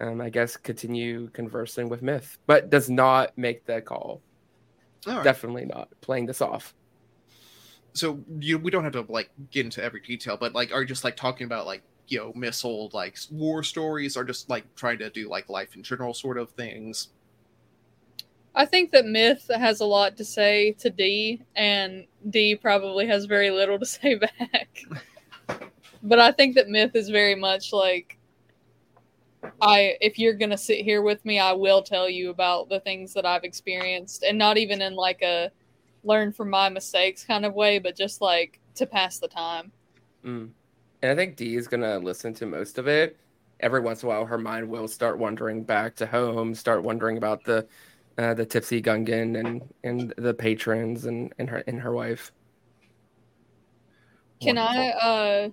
[0.00, 4.22] um, I guess continue conversing with myth, but does not make the call.
[5.06, 5.24] All right.
[5.24, 6.74] Definitely not playing this off.
[7.96, 10.86] So you we don't have to like get into every detail, but like are you
[10.86, 14.98] just like talking about like you know missile like war stories, or just like trying
[14.98, 17.08] to do like life in general sort of things?
[18.54, 23.26] I think that Myth has a lot to say to D, and D probably has
[23.26, 24.82] very little to say back.
[26.02, 28.18] but I think that Myth is very much like
[29.60, 33.12] I if you're to sit here with me, I will tell you about the things
[33.14, 35.50] that I've experienced and not even in like a
[36.04, 39.72] learn from my mistakes kind of way, but just like to pass the time.
[40.24, 40.50] Mm.
[41.02, 43.16] And I think D is gonna listen to most of it.
[43.60, 47.16] Every once in a while, her mind will start wandering back to home, start wondering
[47.16, 47.66] about the
[48.18, 52.32] uh, the tipsy Gungan and and the patrons and and her and her wife.
[54.40, 55.48] Can I uh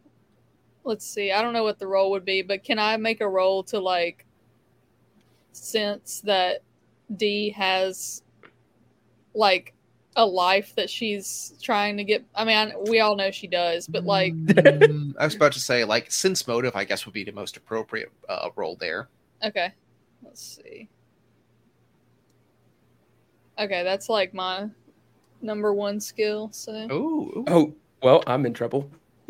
[0.84, 1.32] let's see.
[1.32, 3.80] I don't know what the role would be, but can I make a role to
[3.80, 4.26] like
[5.52, 6.62] sense that
[7.16, 8.24] D has
[9.34, 9.74] like
[10.16, 13.88] a life that she's trying to get I mean, I, we all know she does,
[13.88, 17.24] but like Mm, I was about to say like sense motive, I guess would be
[17.24, 19.08] the most appropriate uh, role there.
[19.44, 19.72] okay.
[20.24, 20.88] Let's see.
[23.60, 24.68] Okay, that's like my
[25.42, 28.90] number one skill, so Oh, Oh well, I'm in trouble.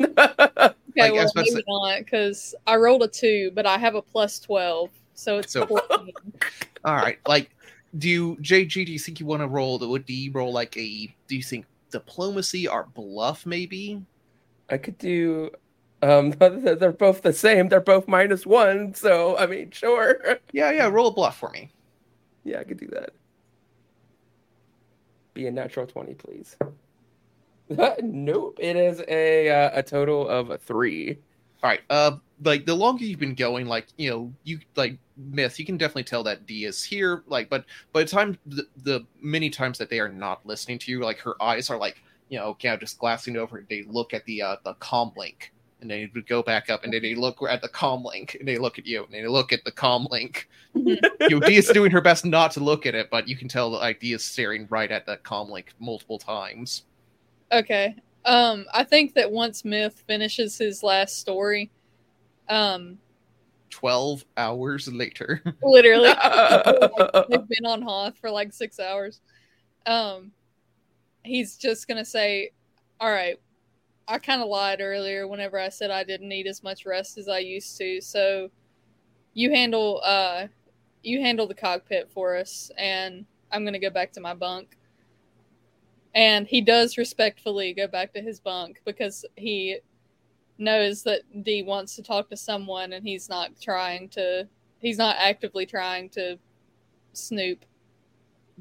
[0.96, 3.78] Okay, Like, well, was about to maybe not because I rolled a two, but I
[3.78, 6.12] have a plus twelve, so it's So- 14.
[6.84, 7.18] all right.
[7.26, 7.50] Like,
[7.98, 8.86] do you JG?
[8.86, 9.78] Do you think you want to roll?
[9.78, 11.14] The would D roll like a?
[11.28, 14.02] Do you think diplomacy or bluff maybe?
[14.70, 15.50] I could do.
[16.02, 17.68] Um, they're both the same.
[17.68, 18.94] They're both minus one.
[18.94, 20.38] So I mean, sure.
[20.52, 20.88] Yeah, yeah.
[20.88, 21.72] Roll a bluff for me.
[22.44, 23.10] Yeah, I could do that.
[25.34, 26.56] Be a natural twenty, please.
[28.02, 28.58] nope.
[28.60, 31.18] It is a uh, a total of three.
[31.64, 31.80] All right.
[31.88, 35.58] Uh, like the longer you've been going, like you know, you like myth.
[35.58, 37.24] You can definitely tell that D is here.
[37.26, 40.90] Like, but by the time the, the many times that they are not listening to
[40.92, 43.64] you, like her eyes are like you know, kind of just glassing over.
[43.68, 45.52] They look at the uh the com link.
[45.80, 48.48] And they would go back up, and then they look at the com link, and
[48.48, 50.48] they look at you, and they look at the com link.
[50.74, 50.98] you
[51.28, 53.70] know, D is doing her best not to look at it, but you can tell
[53.72, 56.84] that like D is staring right at that com link multiple times.
[57.52, 57.96] Okay.
[58.24, 61.70] Um, I think that once Myth finishes his last story,
[62.48, 62.98] um,
[63.70, 65.42] Twelve hours later.
[65.62, 66.10] literally,
[67.28, 69.20] they've been on Hoth for like six hours.
[69.84, 70.30] Um,
[71.24, 72.52] he's just gonna say,
[73.00, 73.36] "All right,
[74.06, 77.28] I kind of lied earlier whenever I said I didn't need as much rest as
[77.28, 78.00] I used to.
[78.00, 78.48] So,
[79.32, 80.46] you handle uh,
[81.02, 84.76] you handle the cockpit for us, and I'm gonna go back to my bunk."
[86.14, 89.78] And he does respectfully go back to his bunk because he
[90.58, 94.48] knows that D wants to talk to someone and he's not trying to
[94.78, 96.38] he's not actively trying to
[97.12, 97.64] snoop.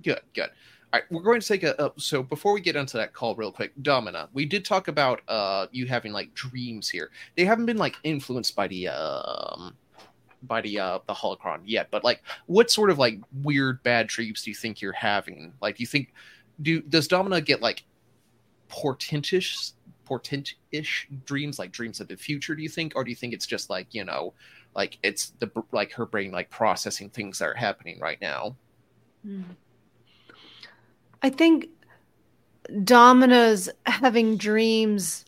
[0.01, 0.49] Good, good.
[0.91, 3.35] All right, we're going to take a, a so before we get into that call
[3.35, 7.11] real quick, Domina, we did talk about uh you having like dreams here.
[7.35, 9.75] They haven't been like influenced by the um
[10.43, 14.43] by the uh the holocron yet, but like what sort of like weird bad dreams
[14.43, 15.53] do you think you're having?
[15.61, 16.13] Like do you think
[16.61, 17.83] do does Domina get like
[18.67, 19.73] portentous
[20.05, 23.45] portent-ish dreams like dreams of the future do you think or do you think it's
[23.45, 24.33] just like you know
[24.75, 28.55] like it's the like her brain like processing things that are happening right now
[29.23, 29.43] hmm.
[31.23, 31.69] I think
[32.83, 35.23] Domina's having dreams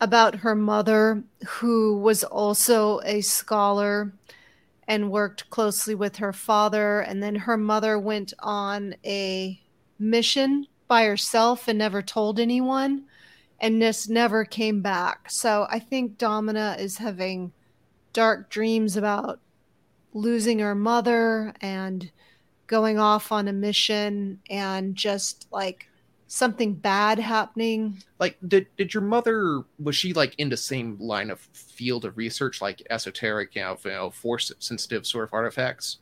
[0.00, 4.12] about her mother, who was also a scholar
[4.88, 7.00] and worked closely with her father.
[7.00, 9.60] And then her mother went on a
[10.00, 13.04] mission by herself and never told anyone,
[13.60, 15.30] and this never came back.
[15.30, 17.52] So I think Domina is having
[18.12, 19.40] dark dreams about
[20.12, 22.10] losing her mother and
[22.66, 25.86] going off on a mission and just like
[26.26, 28.00] something bad happening.
[28.20, 32.16] like did did your mother was she like in the same line of field of
[32.16, 35.98] research like esoteric you know, you know force sensitive sort of artifacts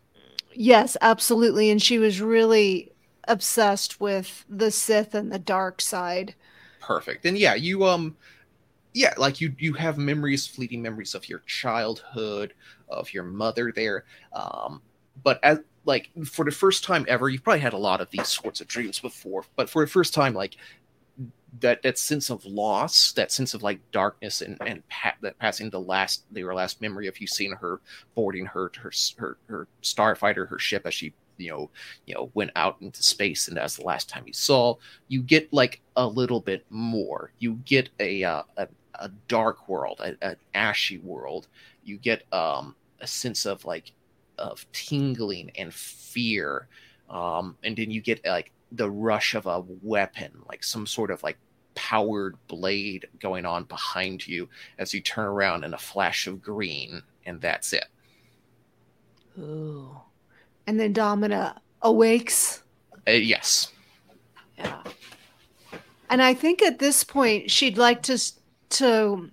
[0.54, 1.70] Yes, absolutely.
[1.70, 2.90] And she was really
[3.28, 6.34] obsessed with the Sith and the dark side.
[6.80, 8.16] perfect and yeah you um
[8.94, 12.54] yeah, like you you have memories, fleeting memories of your childhood,
[12.88, 14.04] of your mother there.
[14.32, 14.82] Um,
[15.22, 18.28] but as like for the first time ever, you've probably had a lot of these
[18.28, 20.56] sorts of dreams before, but for the first time, like
[21.60, 25.70] that that sense of loss, that sense of like darkness and and pa- that passing
[25.70, 27.80] the last your last memory of you seeing her
[28.14, 31.70] boarding her her her her starfighter, her ship as she you know
[32.06, 34.74] you know went out into space and that's the last time you saw
[35.08, 37.32] you get like a little bit more.
[37.38, 41.48] You get a uh, a, a dark world a, an ashy world.
[41.84, 43.92] You get um a sense of like
[44.38, 46.68] of tingling and fear
[47.10, 51.22] um and then you get like the rush of a weapon like some sort of
[51.22, 51.38] like
[51.78, 54.48] powered blade going on behind you
[54.78, 57.86] as you turn around in a flash of green and that's it.
[59.38, 59.96] Ooh.
[60.68, 62.62] And then Domina awakes.
[63.08, 63.72] uh, yes
[64.58, 64.82] Yeah.
[66.10, 68.18] And I think at this point she'd like to
[68.70, 69.30] to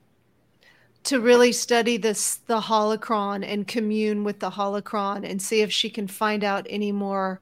[1.03, 5.89] to really study this the holocron and commune with the holocron and see if she
[5.89, 7.41] can find out any more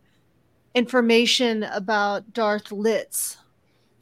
[0.73, 3.37] information about Darth Listz.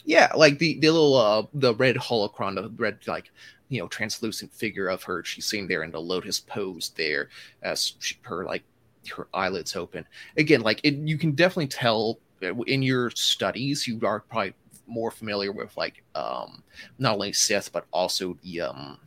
[0.06, 3.30] Yeah, like the the little uh the red holocron, the red like
[3.68, 5.24] you know translucent figure of her.
[5.26, 7.30] She's sitting there in the lotus pose there
[7.62, 8.64] as she, her like
[9.10, 10.06] her eyelids open.
[10.38, 12.20] Again, like it, you can definitely tell
[12.68, 14.54] in your studies you are probably
[14.88, 16.64] more familiar with like um
[16.98, 19.00] not only Sith but also the um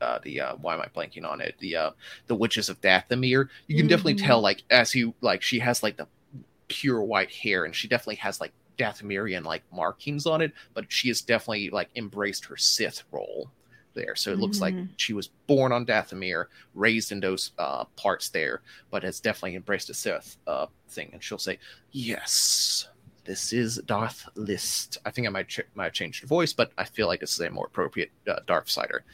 [0.00, 1.56] uh, the uh, why am I blanking on it?
[1.58, 1.90] The uh,
[2.26, 3.48] the witches of Dathomir.
[3.66, 4.26] You can definitely Mhm.
[4.26, 6.06] tell like as you like she has like the
[6.68, 11.08] pure white hair and she definitely has like Dathomirian like markings on it, but she
[11.08, 13.50] has definitely like embraced her Sith role
[13.98, 14.14] there.
[14.16, 14.88] So it looks like Mhm.
[14.96, 19.90] she was born on Dathomir, raised in those uh, parts there, but has definitely embraced
[19.90, 21.10] a Sith uh, thing.
[21.12, 21.58] And she'll say,
[21.92, 22.88] "Yes,
[23.24, 26.72] this is Darth Listz." I think I might ch- might have changed her voice, but
[26.78, 29.04] I feel like this is a more appropriate uh, Darth Sider.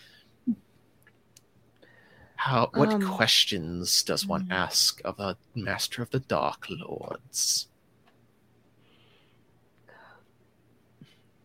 [2.37, 2.68] How?
[2.75, 4.53] What Um, questions does one hmm.
[4.53, 7.68] ask of a master of the Dark Lords?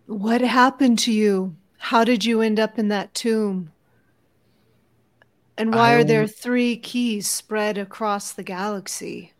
[0.08, 1.56] What happened to you?
[1.79, 3.71] How did you end up in that tomb?
[5.57, 9.33] And why I are there three keys spread across the galaxy?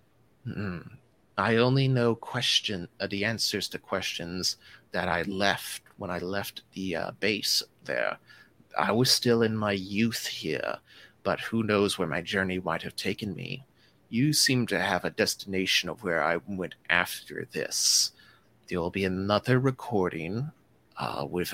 [0.48, 0.90] Mm.
[1.38, 4.58] I only know question uh, the answers to questions
[4.92, 8.18] that I left when I left the uh, base there.
[8.78, 10.78] I was still in my youth here,
[11.24, 13.66] but who knows where my journey might have taken me.
[14.10, 18.12] You seem to have a destination of where I went after this.
[18.68, 20.52] There will be another recording
[20.98, 21.54] uh, with,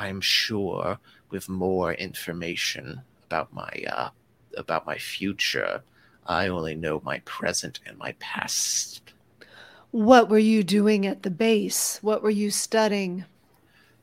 [0.00, 4.08] I'm sure, with more information about my uh,
[4.56, 5.82] about my future.
[6.26, 9.12] I only know my present and my past.
[9.90, 11.98] What were you doing at the base?
[12.00, 13.26] What were you studying?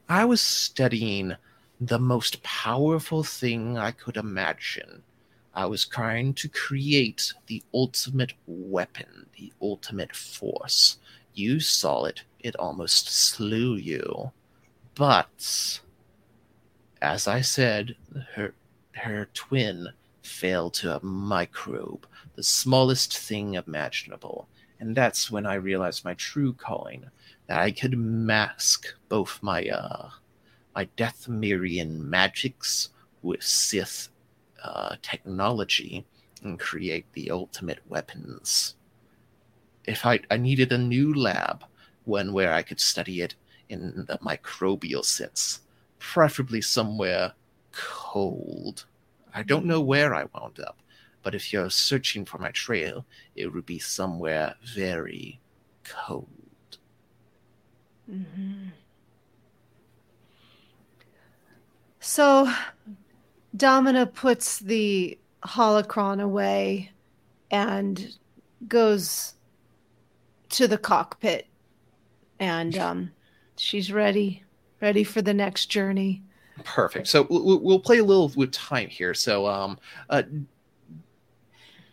[0.08, 1.36] I was studying
[1.82, 5.02] the most powerful thing I could imagine.
[5.56, 11.00] I was trying to create the ultimate weapon, the ultimate force.
[11.34, 14.32] You saw it, it almost slew you.
[14.94, 15.80] But,
[17.02, 17.96] as I said,
[18.34, 18.54] her,
[18.94, 19.90] her twin
[20.24, 22.06] fell to a microbe,
[22.36, 24.48] the smallest thing imaginable.
[24.80, 27.06] And that's when I realized my true calling
[27.48, 30.10] that I could mask both my uh
[30.76, 32.90] my Dathomirian magics
[33.24, 34.10] with Sith
[34.64, 36.06] uh, technology
[36.44, 38.76] and create the ultimate weapons.
[39.86, 41.64] If I I needed a new lab,
[42.06, 43.34] one where I could study it
[43.70, 45.62] in the microbial sense,
[46.00, 47.34] preferably somewhere
[47.72, 48.86] cold.
[49.34, 50.80] I don't know where I wound up,
[51.24, 53.06] but if you're searching for my trail,
[53.36, 55.40] it would be somewhere very
[55.84, 56.28] cold.
[58.10, 58.72] Mhm.
[62.00, 62.52] So,
[63.56, 66.92] Domina puts the holocron away
[67.52, 68.18] and
[68.68, 69.34] goes
[70.50, 71.48] to the cockpit,
[72.40, 73.12] and um,
[73.58, 74.44] she's ready,
[74.82, 76.24] ready for the next journey.
[76.64, 77.08] Perfect.
[77.08, 79.14] So we'll, we'll play a little with time here.
[79.14, 79.78] So, um,
[80.10, 80.24] uh,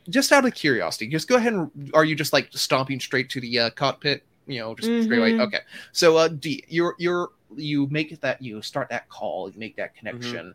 [0.08, 3.40] just out of curiosity, just go ahead and are you just like stomping straight to
[3.40, 4.22] the uh, cockpit?
[4.46, 5.40] You know, just straight away.
[5.40, 5.60] Okay.
[5.92, 9.94] So, uh, D, you're you're you make that you start that call, you make that
[9.94, 10.54] connection.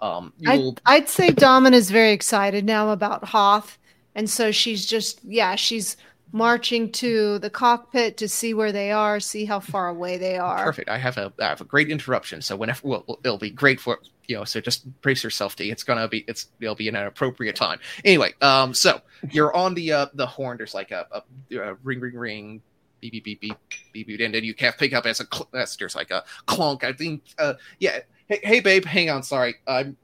[0.00, 3.78] Um, you'll I'd, I'd say Domina's very excited now about Hoth,
[4.14, 5.96] and so she's just yeah, she's
[6.32, 10.64] marching to the cockpit to see where they are, see how far away they are.
[10.64, 10.88] Perfect.
[10.88, 12.42] I have a I have a great interruption.
[12.42, 14.44] So whenever well, it'll be great for you know.
[14.44, 15.70] So just brace yourself, D.
[15.70, 17.78] It's gonna be it's it'll be an appropriate time.
[18.04, 19.00] Anyway, um, so
[19.30, 20.58] you're on the uh the horn.
[20.58, 22.62] There's like a, a, a ring, ring, ring,
[23.00, 23.56] beep, beep, beep, beep,
[23.92, 26.24] beep, beep, and then you can't pick up as a cl- as there's like a
[26.46, 26.84] clunk.
[26.84, 28.00] I think uh yeah.
[28.28, 29.22] Hey, hey, babe, hang on.
[29.22, 29.54] Sorry.
[29.66, 29.96] Um,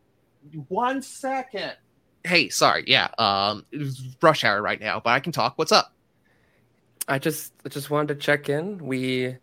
[0.68, 1.74] one second.
[2.24, 2.84] Hey, sorry.
[2.86, 3.08] Yeah.
[3.18, 3.66] Um,
[4.22, 5.58] rush hour right now, but I can talk.
[5.58, 5.93] What's up?
[7.08, 8.78] I just I just wanted to check in.
[8.78, 9.36] We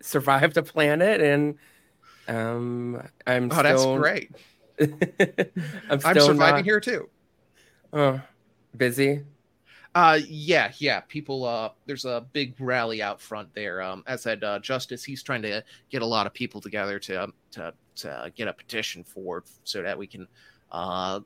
[0.00, 1.56] survived a planet, and
[2.28, 4.30] um, I'm Oh, that's great.
[4.80, 4.90] I'm,
[5.90, 7.08] I'm still surviving not- here too.
[7.92, 8.20] Oh,
[8.76, 9.22] busy.
[9.94, 10.98] Uh, yeah, yeah.
[11.00, 13.80] People, uh, there's a big rally out front there.
[13.80, 17.24] Um, as said, uh, Justice, he's trying to get a lot of people together to
[17.24, 20.26] um, to to get a petition for so that we can
[20.72, 21.20] uh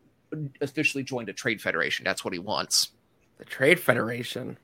[0.61, 2.05] officially join the trade federation.
[2.05, 2.91] That's what he wants.
[3.39, 4.59] The Trade Federation.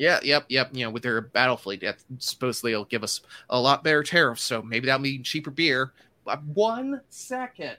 [0.00, 0.70] Yeah, yep, yep.
[0.72, 3.20] You know, with their battle fleet, that supposedly will give us
[3.50, 4.42] a lot better tariffs.
[4.42, 5.92] So maybe that'll mean cheaper beer.
[6.26, 7.76] Uh, one second.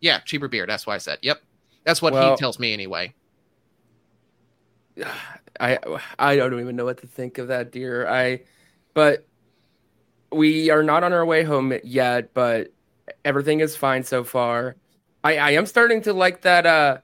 [0.00, 0.66] Yeah, cheaper beer.
[0.66, 1.20] That's why I said.
[1.22, 1.40] Yep,
[1.84, 3.14] that's what Well- he tells me anyway.
[5.60, 5.78] I
[6.18, 8.08] I don't even know what to think of that, dear.
[8.08, 8.42] I,
[8.94, 9.24] but
[10.32, 12.34] we are not on our way home yet.
[12.34, 12.72] But
[13.24, 14.74] everything is fine so far.
[15.22, 16.98] I I am starting to like that uh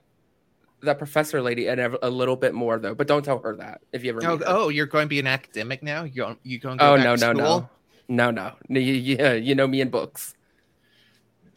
[0.84, 2.94] that professor lady and a, a little bit more though.
[2.94, 4.20] But don't tell her that if you ever.
[4.24, 6.04] Oh, oh, you're going to be an academic now?
[6.04, 7.70] You're going, you going to go Oh no to no no
[8.08, 10.34] no no no you, you, you know me in books.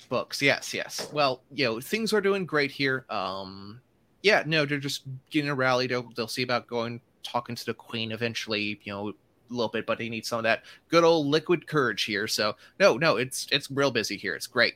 [0.09, 1.09] Books, yes, yes.
[1.11, 3.05] Well, you know, things are doing great here.
[3.09, 3.81] Um,
[4.23, 5.87] yeah, no, they're just getting a rally.
[5.87, 8.79] They'll, they'll see about going talking to the queen eventually.
[8.83, 9.13] You know, a
[9.49, 12.27] little bit, but they need some of that good old liquid courage here.
[12.27, 14.35] So, no, no, it's it's real busy here.
[14.35, 14.75] It's great.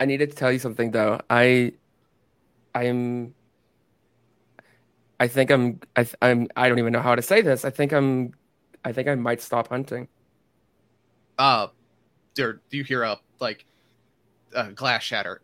[0.00, 1.20] I needed to tell you something though.
[1.30, 1.72] I
[2.74, 3.34] I am
[5.24, 7.64] I think I'm I th- I'm I don't even know how to say this.
[7.64, 8.34] I think I'm
[8.84, 10.06] I think I might stop hunting.
[11.38, 11.68] Uh,
[12.36, 13.64] there, do you hear a like
[14.54, 15.40] a glass shatter?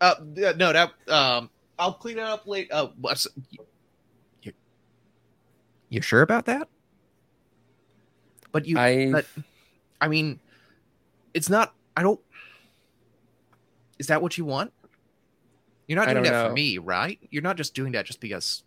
[0.00, 2.70] Uh, yeah, no, that um, I'll clean it up later.
[2.72, 3.26] Uh, what's
[4.42, 4.54] you,
[5.90, 6.66] you sure about that?
[8.50, 9.26] But you, I but
[10.00, 10.40] I mean,
[11.34, 11.74] it's not.
[11.94, 12.20] I don't.
[13.98, 14.72] Is that what you want?
[15.86, 16.48] You're not doing that know.
[16.48, 17.18] for me, right?
[17.30, 18.62] You're not just doing that just because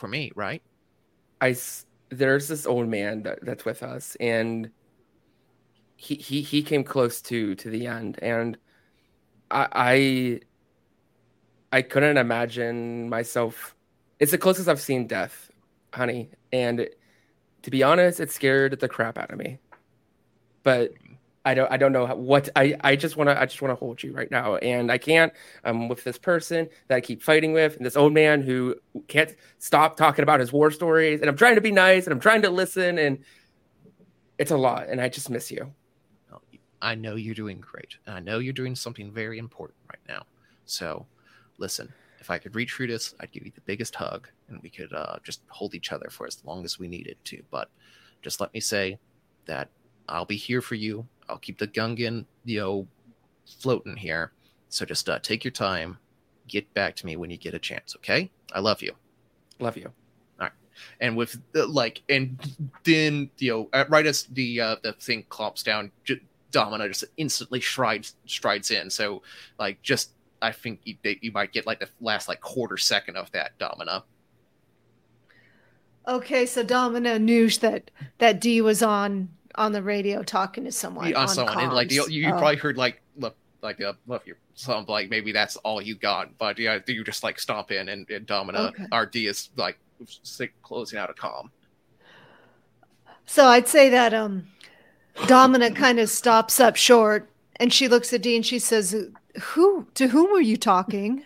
[0.00, 0.62] for me, right?
[1.40, 1.56] I
[2.08, 4.70] there's this old man that, that's with us and
[5.96, 8.56] he, he he came close to to the end and
[9.50, 10.40] I I
[11.78, 13.76] I couldn't imagine myself
[14.18, 15.50] it's the closest I've seen death,
[15.94, 16.30] honey.
[16.52, 16.88] And
[17.62, 19.58] to be honest, it scared the crap out of me.
[20.62, 20.92] But
[21.44, 23.76] I don't I don't know what I I just want to I just want to
[23.76, 25.32] hold you right now and I can't
[25.64, 28.76] I'm with this person that I keep fighting with and this old man who
[29.08, 32.20] can't stop talking about his war stories and I'm trying to be nice and I'm
[32.20, 33.18] trying to listen and
[34.38, 35.72] it's a lot and I just miss you.
[36.82, 37.96] I know you're doing great.
[38.06, 40.24] And I know you're doing something very important right now.
[40.64, 41.06] So,
[41.58, 44.70] listen, if I could reach through this, I'd give you the biggest hug and we
[44.70, 47.42] could uh, just hold each other for as long as we needed to.
[47.50, 47.68] But
[48.22, 48.98] just let me say
[49.46, 49.68] that
[50.08, 51.06] I'll be here for you.
[51.30, 52.86] I'll keep the Gungan, you know,
[53.60, 54.32] floating here.
[54.68, 55.98] So just uh, take your time.
[56.48, 58.30] Get back to me when you get a chance, okay?
[58.52, 58.92] I love you.
[59.58, 59.86] Love you.
[59.86, 60.52] All right.
[61.00, 62.38] And with the, like and
[62.84, 67.04] then you know uh, right as the uh the thing clomps down j- domino just
[67.16, 69.22] instantly strides strides in so
[69.58, 70.12] like just
[70.42, 74.02] i think you, you might get like the last like quarter second of that domino
[76.08, 81.06] Okay, so Domino knew that that D was on on the radio talking to someone.
[81.14, 82.38] on on someone and like you, you Oh.
[82.38, 86.36] probably heard like look like uh love your something like maybe that's all you got
[86.38, 88.84] but yeah you just like stomp in and, and domino Okay.
[88.96, 89.78] rd is like
[90.22, 91.50] sick, closing out a calm
[93.26, 94.48] So I'd say that um
[95.26, 98.96] Domina kind of stops up short and she looks at D and she says,
[99.42, 101.24] Who to whom are you talking?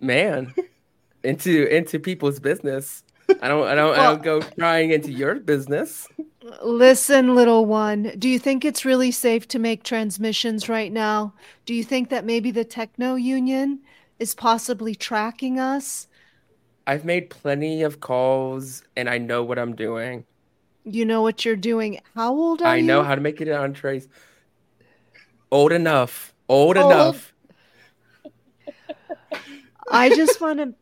[0.00, 0.54] Man,
[1.24, 3.04] into into people's business.
[3.42, 6.06] I don't I don't I don't go prying into your business.
[6.62, 11.34] Listen, little one, do you think it's really safe to make transmissions right now?
[11.66, 13.80] Do you think that maybe the Techno Union
[14.20, 16.06] is possibly tracking us?
[16.86, 20.24] I've made plenty of calls and I know what I'm doing.
[20.84, 21.98] You know what you're doing.
[22.14, 22.84] How old are I you?
[22.84, 24.06] I know how to make it on trace.
[25.50, 26.32] Old enough.
[26.48, 26.92] Old, Old.
[26.92, 27.32] enough.
[29.90, 30.74] I just want to.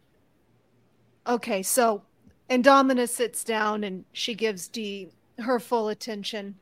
[1.27, 2.03] Okay, so
[2.51, 6.57] Indomina sits down and she gives Dee her full attention.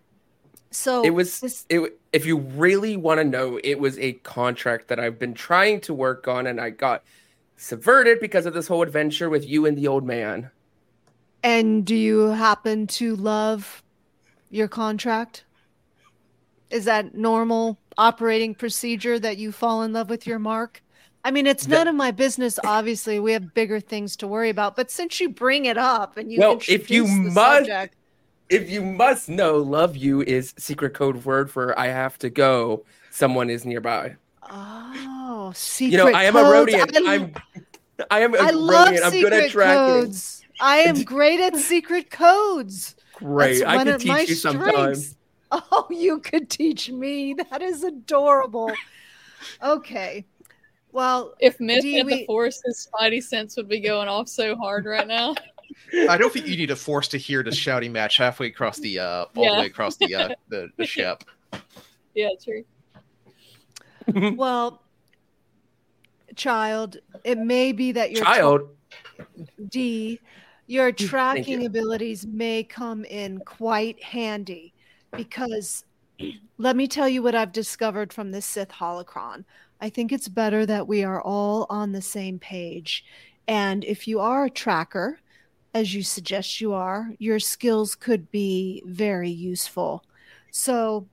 [0.71, 4.89] So It was this, it if you really want to know, it was a contract
[4.89, 7.03] that I've been trying to work on and I got
[7.57, 10.51] subverted because of this whole adventure with you and the old man.
[11.43, 13.83] and do you happen to love
[14.51, 15.45] your contract?
[16.71, 20.83] Is that normal operating procedure that you fall in love with your mark?
[21.29, 22.59] I mean, it's none of my business.
[22.65, 24.77] Obviously, we have bigger things to worry about.
[24.77, 27.95] But since you bring it up and you Well, if you must- subject,
[28.49, 32.87] if you must know, love you is secret code word for I have to go.
[33.11, 34.17] Someone is nearby.
[34.51, 36.73] Oh, secret You know, I am a codes.
[36.73, 37.07] Rodian.
[37.07, 37.35] I, I'm
[38.11, 39.03] I am a I love Rodian.
[39.05, 39.77] I'm good at tracking.
[40.07, 40.43] codes.
[40.63, 42.97] I am great at secret codes.
[43.13, 43.67] Great.
[43.67, 44.71] I can teach you sometime.
[44.95, 45.15] strengths.
[45.51, 47.35] Oh, you could teach me.
[47.35, 48.71] That is adorable.
[49.63, 50.27] Okay.
[50.99, 54.29] Well, If Myth Dee, had we- the force, his spidey sense would be going off
[54.29, 55.33] so hard right now.
[56.09, 58.99] I don't think you need a force to hear the shouting match halfway across the
[58.99, 59.55] uh all Yeah.
[59.55, 61.23] the way across the uh the, the ship.
[62.17, 62.65] yeah, true.
[64.37, 64.83] well,
[66.35, 68.63] child, it may be that your Child.
[69.69, 70.19] D,
[70.67, 71.67] your tracking you.
[71.69, 74.75] abilities may come in quite handy
[75.17, 75.85] because
[76.57, 79.45] let me tell you what I've discovered from this Sith holocron.
[79.81, 83.05] I think it's better that we are all on the same page.
[83.47, 85.21] And if you are a tracker,
[85.73, 90.05] as you suggest you are, your skills could be very useful.
[90.51, 91.07] So,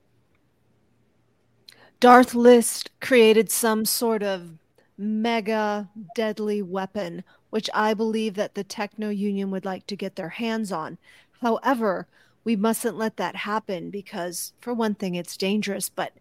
[2.00, 4.58] Darth Listz created some sort of
[4.98, 10.30] mega deadly weapon, which I believe that the Techno Union would like to get their
[10.30, 10.98] hands on.
[11.40, 12.06] However,
[12.44, 16.12] we mustn't let that happen because, for one thing, it's dangerous, but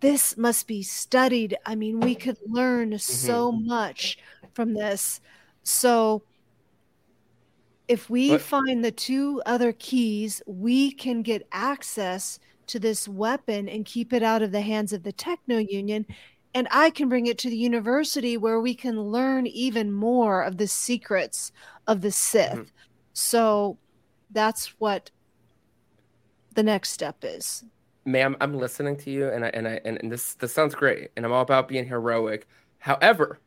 [0.00, 1.56] this must be studied.
[1.64, 4.18] I mean, we could learn so much
[4.54, 5.20] from this.
[5.62, 6.22] So,
[7.88, 13.68] if we But- find the two other keys, we can get access to this weapon
[13.68, 16.04] and keep it out of the hands of the Techno Union.
[16.52, 20.56] And I can bring it to the university where we can learn even more of
[20.56, 21.52] the secrets
[21.86, 22.54] of the Sith.
[22.54, 22.66] Mhm.
[23.12, 23.78] So
[24.30, 25.10] that's what
[26.54, 27.64] the next step is.
[28.06, 31.10] Ma'am, I'm listening to you, and I and I and, and this this sounds great,
[31.16, 32.46] and I'm all about being heroic.
[32.78, 33.40] However,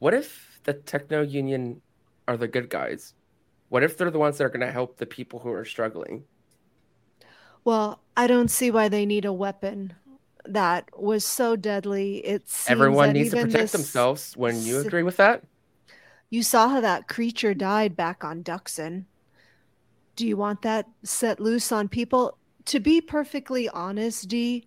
[0.00, 1.80] what if the Techno Union
[2.28, 3.14] are the good guys?
[3.70, 6.24] What if they're the ones that are going to help the people who are struggling?
[7.64, 9.94] Well, I don't see why they need a weapon
[10.44, 12.18] that was so deadly.
[12.26, 14.36] It's Everyone needs to protect themselves.
[14.36, 15.44] When you agree with that,
[16.30, 19.04] You saw how that creature died back on Dxun.
[20.16, 22.38] Do you want that set loose on people?
[22.66, 24.66] To be perfectly honest, Dee,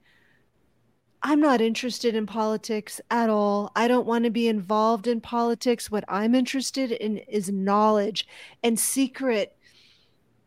[1.23, 3.71] I'm not interested in politics at all.
[3.75, 5.89] I don't want to be involved in politics.
[5.89, 8.27] What I'm interested in is knowledge
[8.63, 9.55] and secret,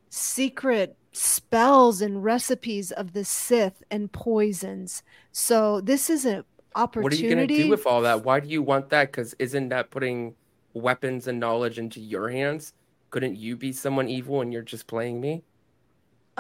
[0.09, 5.03] secret spells and recipes of the Sith and poisons.
[5.33, 6.45] So this is an
[6.77, 7.03] opportunity.
[7.03, 8.25] what are you going to do with all that?
[8.25, 9.11] Why do you want that?
[9.11, 10.37] Because isn't that putting
[10.75, 12.73] weapons and knowledge into your hands?
[13.11, 15.43] Couldn't you be someone evil and you're just playing me?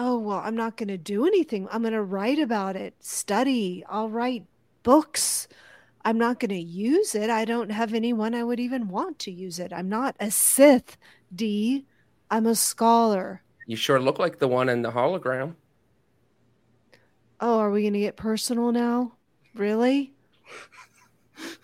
[0.00, 1.66] Oh, well, I'm not going to do anything.
[1.72, 3.84] I'm going to write about it, study.
[3.88, 4.46] I'll write
[4.84, 5.48] books.
[6.04, 7.28] I'm not going to use it.
[7.30, 9.72] I don't have anyone I would even want to use it.
[9.72, 10.96] I'm not a Sith,
[11.34, 11.84] D.
[12.30, 13.42] I'm a scholar.
[13.66, 15.56] You sure look like the one in the hologram.
[17.40, 19.14] Oh, are we going to get personal now?
[19.54, 20.12] Really?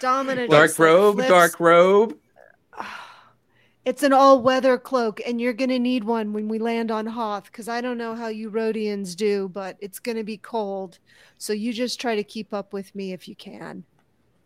[0.00, 0.50] Dominant.
[0.50, 2.16] Dark robe, flips- dark robe.
[3.84, 7.06] It's an all weather cloak, and you're going to need one when we land on
[7.06, 10.98] Hoth because I don't know how you Rodians do, but it's going to be cold.
[11.38, 13.84] So you just try to keep up with me if you can.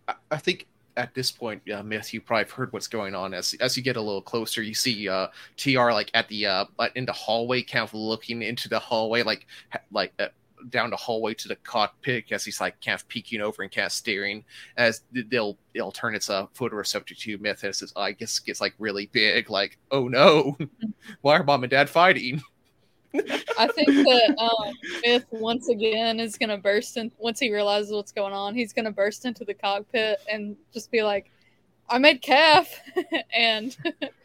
[0.06, 0.66] I- I think
[0.96, 3.34] at this point, uh, Myth, you probably have heard what's going on.
[3.34, 5.26] As as you get a little closer, you see uh,
[5.56, 6.64] Tr like at the uh,
[6.94, 9.46] in the hallway, kind of looking into the hallway, like
[9.90, 10.28] like uh,
[10.70, 13.86] down the hallway to the cockpit, as he's like kind of peeking over and kind
[13.86, 14.44] of staring.
[14.76, 19.06] As they'll they'll turn its uh, photoreceptor to Myth, as I guess gets like really
[19.12, 20.56] big, like oh no,
[21.20, 22.42] why are mom and dad fighting?
[23.58, 24.74] I think that um,
[25.04, 28.54] Myth once again is gonna burst in once he realizes what's going on.
[28.54, 31.30] He's gonna burst into the cockpit and just be like,
[31.88, 32.68] "I made caf,"
[33.34, 33.76] and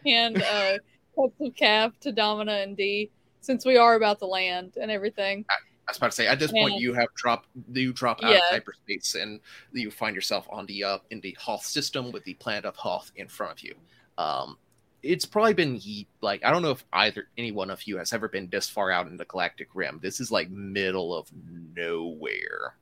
[0.06, 0.78] hand uh,
[1.16, 3.12] cups of caf to Domina and D
[3.42, 5.46] since we are about to land and everything.
[5.50, 5.56] I
[5.90, 8.38] was about to say, at this point, you have dropped, you drop out Yeah.
[8.38, 9.40] of hyperspace, and
[9.72, 13.12] you find yourself on the uh, in the Hoth system with the planet of Hoth
[13.16, 13.76] in front of you.
[14.18, 14.58] Um,
[15.02, 15.80] it's probably been
[16.22, 18.92] like I don't know if either any one of you has ever been this far
[18.92, 20.00] out in the galactic rim.
[20.02, 21.30] This is like middle of
[21.76, 22.76] nowhere.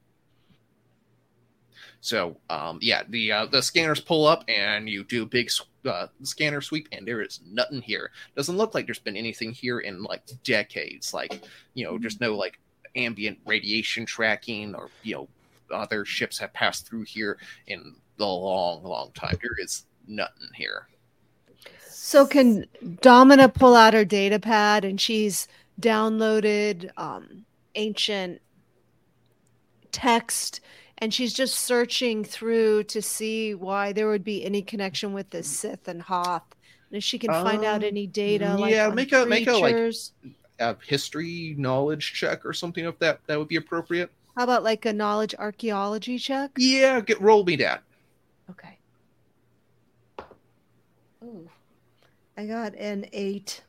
[1.99, 5.49] So, um, yeah, the uh, the scanners pull up, and you do a big
[5.86, 8.12] uh, scanner sweep, and there is nothing here.
[8.36, 11.14] Doesn't look like there's been anything here in like decades.
[11.14, 11.43] Like,
[11.74, 12.60] you know, there's no like
[12.98, 15.28] ambient radiation tracking or you know
[15.72, 17.38] other ships have passed through here
[17.68, 19.38] in a long long time.
[19.41, 20.88] There is nothing here.
[21.89, 22.66] So can
[23.02, 25.48] Domina pull out her data pad and she's
[25.82, 27.45] downloaded um,
[27.76, 28.41] ancient
[29.91, 30.62] text
[31.00, 35.43] and she's just searching through to see why there would be any connection with the
[35.43, 36.56] Sith and Hoth?
[36.89, 39.58] And If she can find out Um, any data, like yeah, make a- make a,
[39.58, 39.93] like-.
[40.60, 44.12] A history knowledge check or something of that that would be appropriate.
[44.36, 46.51] How about like a knowledge archaeology check?
[46.58, 47.84] Yeah, get roll me that.
[48.49, 48.78] Okay.
[51.24, 51.49] Ooh,
[52.38, 53.64] I got an eight.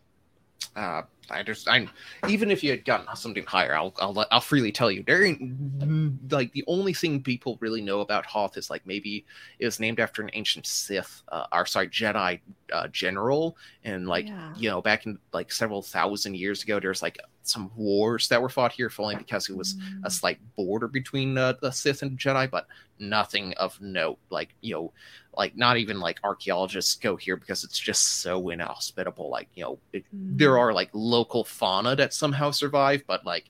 [0.76, 1.86] Uh, I just, I,
[2.28, 5.02] even if you had gotten something higher, I'll, I'll, I'll freely tell you.
[5.06, 9.24] There ain't like the only thing people really know about Hoth is like maybe
[9.58, 12.40] it was named after an ancient Sith, uh, or sorry, Jedi
[12.72, 14.52] uh, general, and like Yeah.
[14.56, 18.48] you know back in like several thousand years ago, there's like some wars that were
[18.50, 20.00] fought here, only because it was Mm.
[20.04, 22.66] a slight border between uh, the Sith and Jedi, but
[22.98, 24.18] nothing of note.
[24.30, 24.92] Like you know,
[25.38, 29.30] like not even like archaeologists go here because it's just so inhospitable.
[29.30, 33.48] Like you know, it, there are like local fauna that somehow survive, but like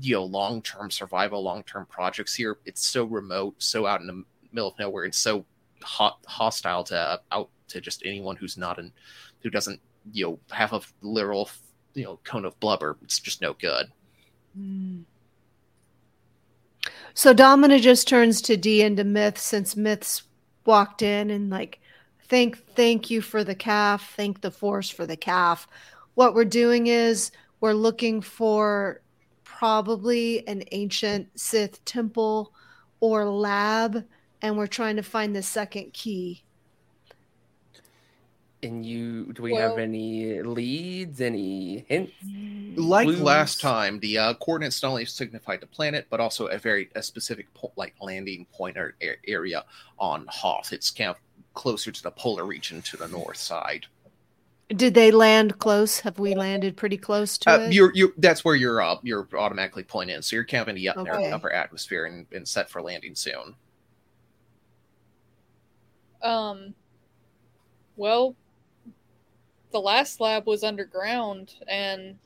[0.00, 4.06] you know, long term survival, long term projects here, it's so remote, so out in
[4.06, 5.44] the middle of nowhere, and so
[5.82, 8.90] hot hostile to out to just anyone who's not in
[9.42, 9.80] who doesn't
[10.12, 11.50] you know have a literal
[11.92, 12.96] you know cone of blubber.
[13.02, 13.92] It's just no good.
[14.58, 15.02] Mm.
[17.12, 20.22] So Domina just turns to D into to Myth since Myth's
[20.68, 21.80] walked in and like
[22.28, 25.66] thank thank you for the caf, thank the force for the caf.
[26.14, 29.00] What we're doing is we're looking for
[29.44, 32.52] probably an ancient Sith temple
[33.00, 34.04] or lab,
[34.42, 36.44] and we're trying to find the second key.
[38.62, 42.12] And you, do we Well- have any leads, any hints?
[42.76, 43.20] like Clues.
[43.20, 47.02] last time the uh, coordinates not only signified the planet but also a very a
[47.02, 49.64] specific po- like landing point or a- area
[49.98, 51.16] on hoth it's kind of
[51.54, 53.86] closer to the polar region to the north side
[54.68, 55.98] Did they land close?
[56.00, 57.72] Have we landed pretty close to uh, it?
[57.72, 60.76] you're, you're that's where you're uh, you're automatically pulling in so you're kind of in
[60.76, 61.32] the up- Okay.
[61.32, 63.54] upper atmosphere and, and set for landing soon
[66.22, 66.74] Um,
[67.96, 68.36] well,
[69.70, 72.18] the last lab was underground, and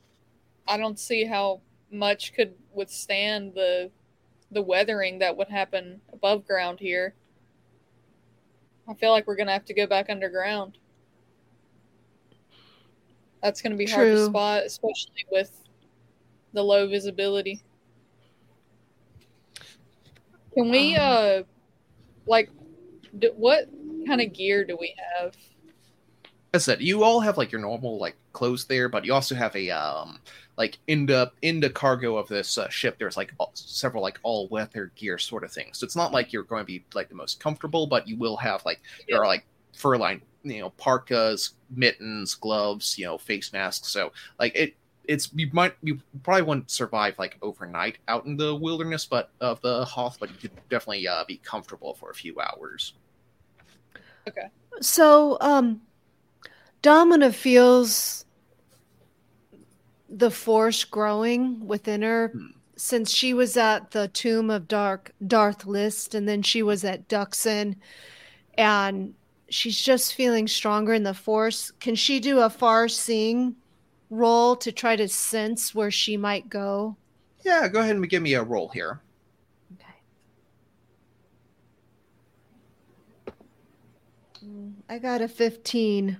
[0.67, 3.91] I don't see how much could withstand the
[4.51, 7.15] the weathering that would happen above ground here.
[8.87, 10.77] I feel like we're gonna have to go back underground.
[13.41, 15.67] That's gonna be hard to spot, especially with
[16.53, 17.61] the low visibility.
[20.53, 21.43] Can we, Um, uh,
[22.25, 22.49] like,
[23.17, 23.69] d what
[24.07, 25.35] kind of gear do we have?
[26.53, 29.33] As I said, you all have like your normal like clothes there, but you also
[29.33, 30.19] have a um
[30.55, 32.97] like in the in the cargo of this uh, ship.
[32.99, 35.79] There's like all, several like all weather gear sort of things.
[35.79, 38.37] So it's not like you're going to be like the most comfortable, but you will
[38.37, 43.51] have like there are like fur line, you know, parkas, mittens, gloves, you know, face
[43.51, 43.89] masks.
[43.89, 44.75] So like it.
[45.05, 49.59] It's you might you probably wouldn't survive like overnight out in the wilderness, but of
[49.59, 52.93] the Hoth, but you could definitely uh, be comfortable for a few hours.
[54.29, 54.47] Okay.
[54.79, 55.81] So, um,
[56.83, 58.25] Domina feels
[60.09, 62.47] the force growing within her Hmm.
[62.75, 67.07] since she was at the tomb of Dark Darth Listz, and then she was at
[67.07, 67.77] Dxun,
[68.57, 69.15] and
[69.49, 71.71] she's just feeling stronger in the force.
[71.79, 73.55] Can she do a far seeing
[74.09, 76.97] roll to try to sense where she might go?
[77.45, 79.01] Yeah, go ahead and give me a roll here.
[79.73, 79.93] Okay.
[84.45, 86.17] Mm, I got a 15.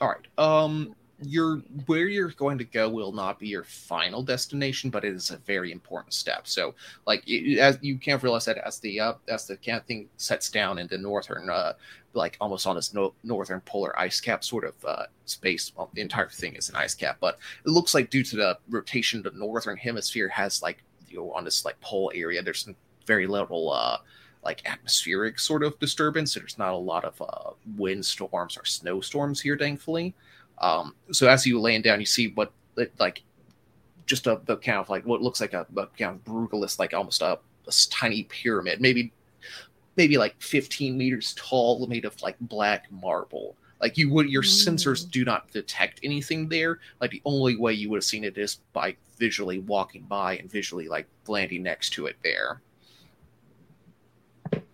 [0.00, 0.26] All right.
[0.38, 5.12] Um, your where you're going to go will not be your final destination, but it
[5.14, 6.46] is a very important step.
[6.46, 6.74] So,
[7.06, 10.48] like, you, as you can't realize that as the uh, as the kind thing sets
[10.48, 11.72] down into northern, uh,
[12.14, 15.72] like almost on this no, northern polar ice cap sort of uh, space.
[15.76, 18.58] Well, the entire thing is an ice cap, but it looks like due to the
[18.70, 22.42] rotation, the northern hemisphere has like you know on this like pole area.
[22.42, 22.68] There's
[23.06, 23.98] very little uh
[24.44, 26.34] like atmospheric sort of disturbance.
[26.34, 30.14] There's not a lot of uh, wind storms or snowstorms here, thankfully.
[30.58, 33.22] Um, so as you land down, you see what it, like
[34.06, 36.94] just a the kind of like what looks like a, a kind of brutalist, like
[36.94, 37.38] almost a
[37.90, 39.12] tiny pyramid, maybe
[39.96, 43.56] maybe like 15 meters tall, made of like black marble.
[43.80, 46.78] Like you would, your sensors do not detect anything there.
[47.00, 50.50] Like the only way you would have seen it is by visually walking by and
[50.50, 52.62] visually like landing next to it there.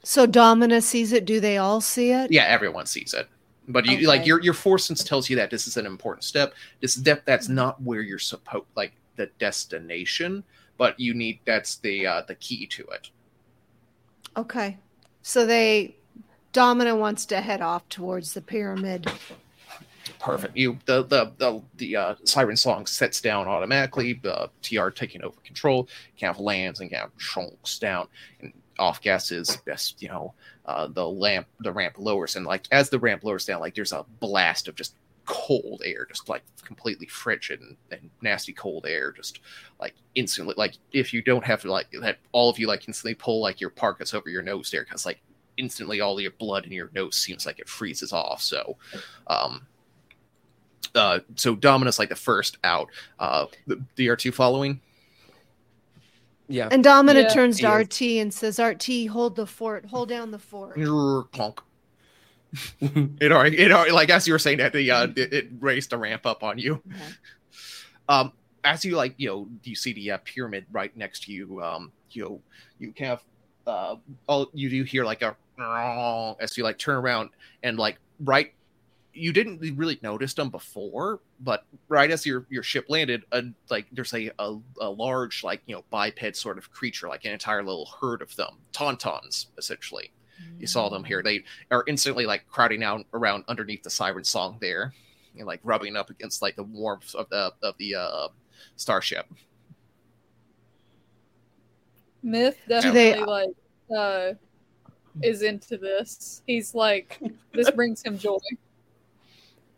[0.05, 1.24] So Domina sees it.
[1.24, 2.30] Do they all see it?
[2.30, 3.28] yeah everyone sees it
[3.68, 6.55] but you like your your force sense tells you that this is an important step
[6.80, 10.44] this step that's not where you're supposed like the destination
[10.76, 13.11] but you need that's the uh the key to it
[14.36, 14.76] Okay.
[15.22, 15.96] So they
[16.52, 19.11] Domina wants to head off towards the pyramid.
[20.18, 25.22] perfect you the the the, the uh siren song sets down automatically the tr taking
[25.22, 25.88] over control
[26.20, 28.07] kind of lands and kind of chunks down
[28.40, 30.35] and off gas is best you know
[30.66, 33.93] uh the lamp the ramp lowers and like as the ramp lowers down like there's
[33.93, 34.95] a blast of just
[35.27, 39.41] cold air, just like completely frigid and, and nasty cold air, just
[39.81, 40.55] like instantly.
[40.57, 43.61] Like if you don't have to like that, all of you like instantly pull like
[43.61, 45.20] your parkas over your nose there because like
[45.57, 48.43] instantly all your blood in your nose seems like it freezes off.
[48.43, 48.77] So,
[49.27, 49.66] um,
[50.95, 52.89] uh, so Dominus like the first out.
[53.18, 54.81] Uh, the, the R two following.
[56.49, 56.68] Yeah.
[56.70, 57.28] And Domina Yeah.
[57.28, 57.74] turns to He.
[57.74, 59.86] RT and says, "RT, hold the fort.
[59.86, 61.59] Hold down the fort." Clonk.
[63.20, 65.92] It already, it already, like as you were saying that the uh, it, it raised
[65.92, 66.80] a ramp up on you.
[66.86, 67.03] Okay.
[68.09, 68.32] Um,
[68.62, 71.61] as you like, you know, you see the uh, pyramid right next to you.
[71.62, 72.40] Um, you know,
[72.78, 73.24] you kind of,
[73.66, 73.97] uh,
[74.28, 75.36] all you do hear like a
[76.40, 77.30] as you like turn around
[77.62, 78.53] and like right.
[79.14, 83.86] You didn't really notice them before, but right as your your ship landed, a, like
[83.92, 87.62] there's a, a a large like you know biped sort of creature, like an entire
[87.62, 90.10] little herd of them, tauntauns essentially
[90.58, 91.22] you saw them here.
[91.22, 94.92] They are instantly like crowding out around underneath the siren song there,
[95.38, 98.28] and like rubbing up against like the warmth of the of the uh,
[98.76, 99.26] starship.
[102.22, 103.50] Myth Do definitely they- like
[103.96, 104.32] uh
[105.22, 106.42] is into this.
[106.46, 107.20] He's like
[107.52, 108.38] this brings him joy.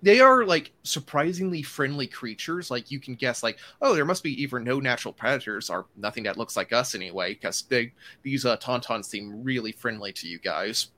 [0.03, 2.71] They are like surprisingly friendly creatures.
[2.71, 6.25] Like you can guess, like oh, there must be either no natural predators or nothing
[6.25, 7.35] that looks like us anyway.
[7.35, 7.93] Because they
[8.23, 10.89] these uh, tauntauns seem really friendly to you guys.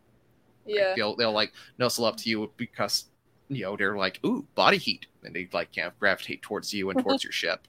[0.67, 0.93] Like, Yeah.
[0.97, 3.07] they'll they'll like nuzzle up to you because
[3.49, 6.91] you know they're like ooh body heat, and they like kind of gravitate towards you
[6.91, 7.67] and towards your ship.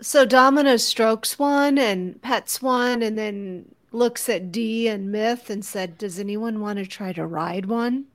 [0.00, 5.64] So Domino strokes one and pets one, and then looks at D and Myth and
[5.64, 8.06] said, "Does anyone want to try to ride one?"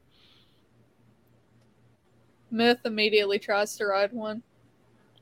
[2.51, 4.43] Myth immediately tries to ride one.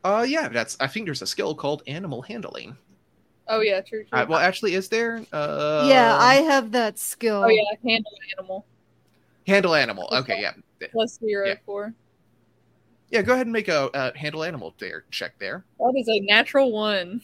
[0.03, 0.75] Uh, yeah, that's.
[0.79, 2.75] I think there's a skill called animal handling.
[3.47, 4.03] Oh yeah, true.
[4.03, 4.19] true.
[4.19, 5.25] Uh, well, actually, is there?
[5.31, 7.43] Uh, yeah, I have that skill.
[7.45, 8.65] oh yeah, handle animal
[9.47, 10.09] handle animal.
[10.11, 10.53] Okay, yeah,
[10.91, 11.55] plus zero Yeah.
[11.65, 11.93] four.
[13.09, 13.21] yeah.
[13.21, 15.65] Go ahead and make a uh, handle animal there check there.
[15.79, 17.21] That is a natural one.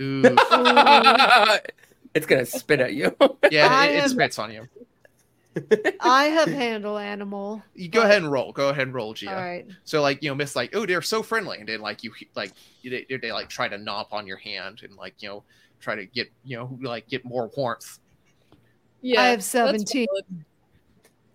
[0.00, 0.22] Ooh,
[2.14, 3.14] it's gonna spit at you.
[3.50, 4.68] yeah, it, it spits on you.
[6.00, 7.62] I have handle animal.
[7.74, 8.52] You go ahead and roll.
[8.52, 9.30] Go ahead and roll, Gia.
[9.30, 9.66] All right.
[9.84, 12.52] So like you know, Miss like, oh, they're so friendly, and then like you like
[12.84, 15.44] they, they like try to knock on your hand and like you know
[15.80, 17.98] try to get you know like get more warmth.
[19.00, 20.06] Yeah, I have 17.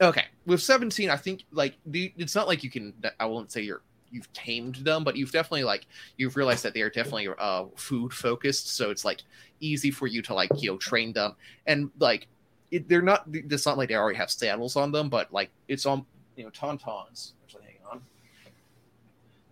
[0.01, 2.93] Okay, with 17, I think like the, it's not like you can.
[3.19, 6.81] I won't say you're you've tamed them, but you've definitely like you've realized that they
[6.81, 8.75] are definitely uh food focused.
[8.75, 9.21] So it's like
[9.63, 11.35] easy for you to like you know train them
[11.67, 12.27] and like
[12.71, 13.25] it, they're not.
[13.31, 16.05] It's not like they already have saddles on them, but like it's on
[16.35, 17.33] you know tauntauns.
[17.43, 18.01] Actually, hang on.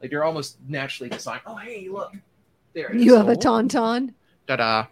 [0.01, 1.41] Like they're almost naturally designed.
[1.45, 2.14] Oh hey, look.
[2.74, 4.14] There it You have a Oh, tauntaun.
[4.47, 4.88] Ta-da!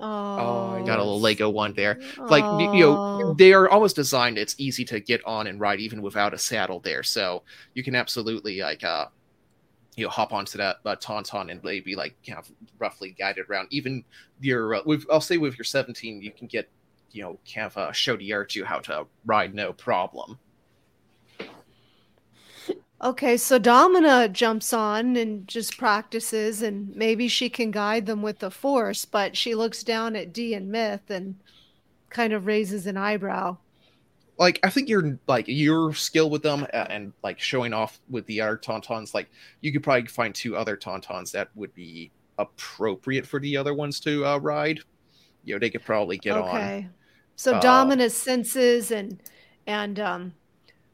[0.00, 2.00] Oh, Got a little Lego one there.
[2.18, 3.34] like y- you know Oh.
[3.34, 6.80] they are almost designed it's easy to get on and ride even without a saddle
[6.80, 7.42] there so
[7.74, 9.06] you can absolutely like uh
[9.96, 13.68] you know hop onto that uh, tauntaun and maybe like kind of roughly guided around
[13.70, 14.04] even
[14.40, 16.68] your uh, with, i'll say with your 17 you can get
[17.12, 20.38] you know kind of uh, show the R2 how to ride no problem
[23.04, 28.38] Okay, so Domina jumps on and just practices, and maybe she can guide them with
[28.38, 31.34] the force, but she looks down at D and Myth and
[32.08, 33.58] kind of raises an eyebrow.
[34.38, 38.26] Like i think your like your skill with them uh, and like showing off with
[38.26, 39.28] the other tauntauns like
[39.60, 44.00] you could probably find two other tauntauns that would be appropriate for the other ones
[44.00, 44.80] to uh, ride
[45.44, 46.88] you know they could probably get on okay.
[47.36, 49.20] So Uh, Domina senses and
[49.66, 50.34] and um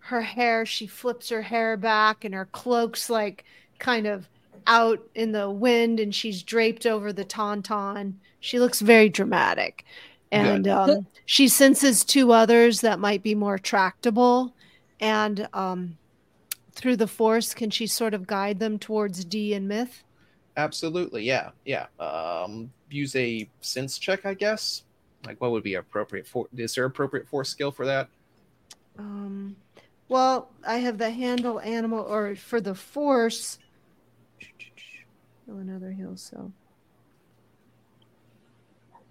[0.05, 3.45] her hair, she flips her hair back and her cloak's like
[3.79, 4.29] kind of
[4.67, 8.15] out in the wind and she's draped over the tauntaun.
[8.41, 9.85] She looks very dramatic.
[10.33, 14.55] And um, she senses two others that might be more tractable.
[15.01, 15.97] And um,
[16.73, 20.05] through the force, can she sort of guide them towards D and Myth?
[20.57, 21.87] Absolutely, yeah, yeah.
[21.99, 24.85] Um, use a sense check, I guess.
[25.27, 26.47] Like, what would be appropriate for?
[26.57, 28.09] Is there appropriate force skill for that?
[28.99, 29.57] Um,
[30.09, 33.59] well, I have the handle animal, or for the force.
[35.47, 36.53] Another heal cell.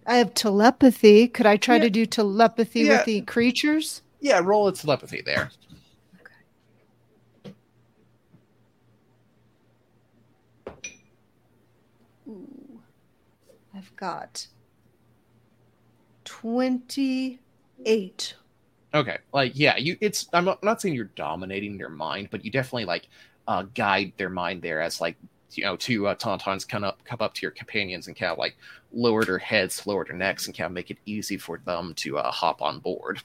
[0.05, 1.27] I have telepathy.
[1.27, 1.83] Could I try Yeah.
[1.83, 2.97] to do telepathy Yeah.
[2.97, 4.01] with the creatures?
[4.19, 5.51] Yeah, roll a telepathy there.
[6.19, 6.33] Okay.
[12.27, 12.81] Ooh,
[13.73, 14.47] I've got
[16.25, 17.39] twenty-eight.
[18.93, 19.97] Okay, like, yeah, you.
[20.01, 20.27] It's.
[20.33, 23.07] I'm not, I'm not saying you're dominating their mind, but you definitely like
[23.47, 25.15] uh, guide their mind there as like
[25.51, 28.37] you know two uh, tauntauns come up come up to your companions and kind of
[28.37, 28.57] like
[28.91, 32.17] lower their heads, lower their necks, and kind of make it easy for them to
[32.17, 33.21] uh, hop on board.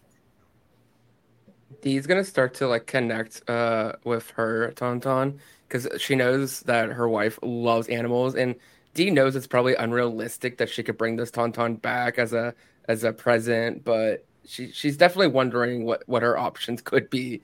[1.82, 7.08] Dee's gonna start to like connect uh with her Tauntaun because she knows that her
[7.08, 8.54] wife loves animals, and
[8.94, 12.54] Dee knows it's probably unrealistic that she could bring this Tauntaun back as a
[12.88, 17.42] as a present, but she she's definitely wondering what what her options could be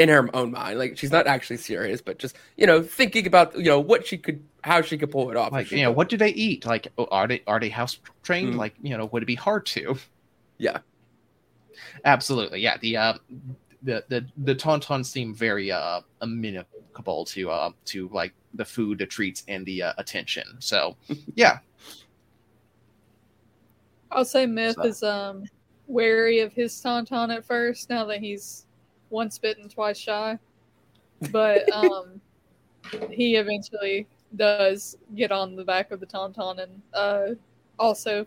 [0.00, 0.78] in her own mind.
[0.78, 4.16] Like she's not actually serious, but just you know thinking about you know what she
[4.16, 5.52] could how she could pull it off.
[5.52, 6.64] Like, you know, what do they eat?
[6.64, 8.54] Like, oh, are they are they house trained?
[8.54, 8.58] Mm.
[8.58, 9.96] Like, you know, would it be hard to?
[10.58, 10.78] Yeah.
[12.04, 12.78] Absolutely, yeah.
[12.78, 13.14] The uh,
[13.82, 19.06] the the the tauntauns seem very uh amenable to uh to like the food, the
[19.06, 20.44] treats, and the uh, attention.
[20.60, 20.96] So,
[21.34, 21.58] yeah,
[24.10, 25.44] I'll say Myth So- is um
[25.86, 27.90] wary of his tauntaun at first.
[27.90, 28.66] Now that he's
[29.10, 30.38] once bitten, twice shy,
[31.30, 32.20] but um
[33.10, 34.06] he eventually
[34.36, 37.34] does get on the back of the tauntaun, and uh
[37.78, 38.26] also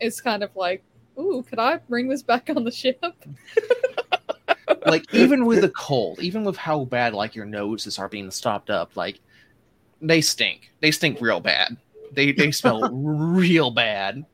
[0.00, 0.82] it's kind of like,
[1.18, 3.02] ooh, could I bring this back on the ship?
[4.86, 8.70] like even with the cold, even with how bad like your noses are being stopped
[8.70, 9.20] up, like
[10.00, 10.70] they stink.
[10.80, 11.76] They stink real bad.
[12.12, 14.24] They they smell real bad.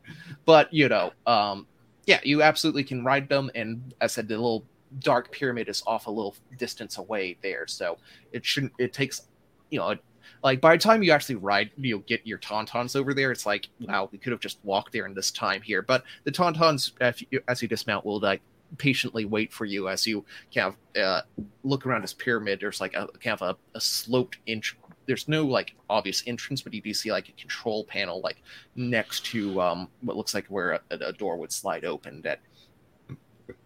[0.45, 1.67] But you know, um,
[2.07, 3.51] yeah, you absolutely can ride them.
[3.55, 4.65] And as I said, the little
[5.01, 7.99] dark pyramid is off a little distance away there, so
[8.33, 8.73] it shouldn't.
[8.79, 9.23] It takes,
[9.71, 9.97] you know,
[10.43, 13.47] like by the time you actually ride, you know, get your tauntauns over there, it's
[13.47, 15.83] like wow, we could have just walked there in this time here.
[15.83, 18.43] But the tauntauns, as you, as you dismount, will like
[18.79, 20.25] patiently wait for you as you
[20.55, 21.23] kind of uh,
[21.63, 22.61] look around this pyramid.
[22.61, 24.77] There's like a kind of a, a sloped inch.
[25.07, 28.43] There's no like obvious entrance, but you do see like a control panel like
[28.77, 32.41] next to um, what looks like where a, a door would slide open that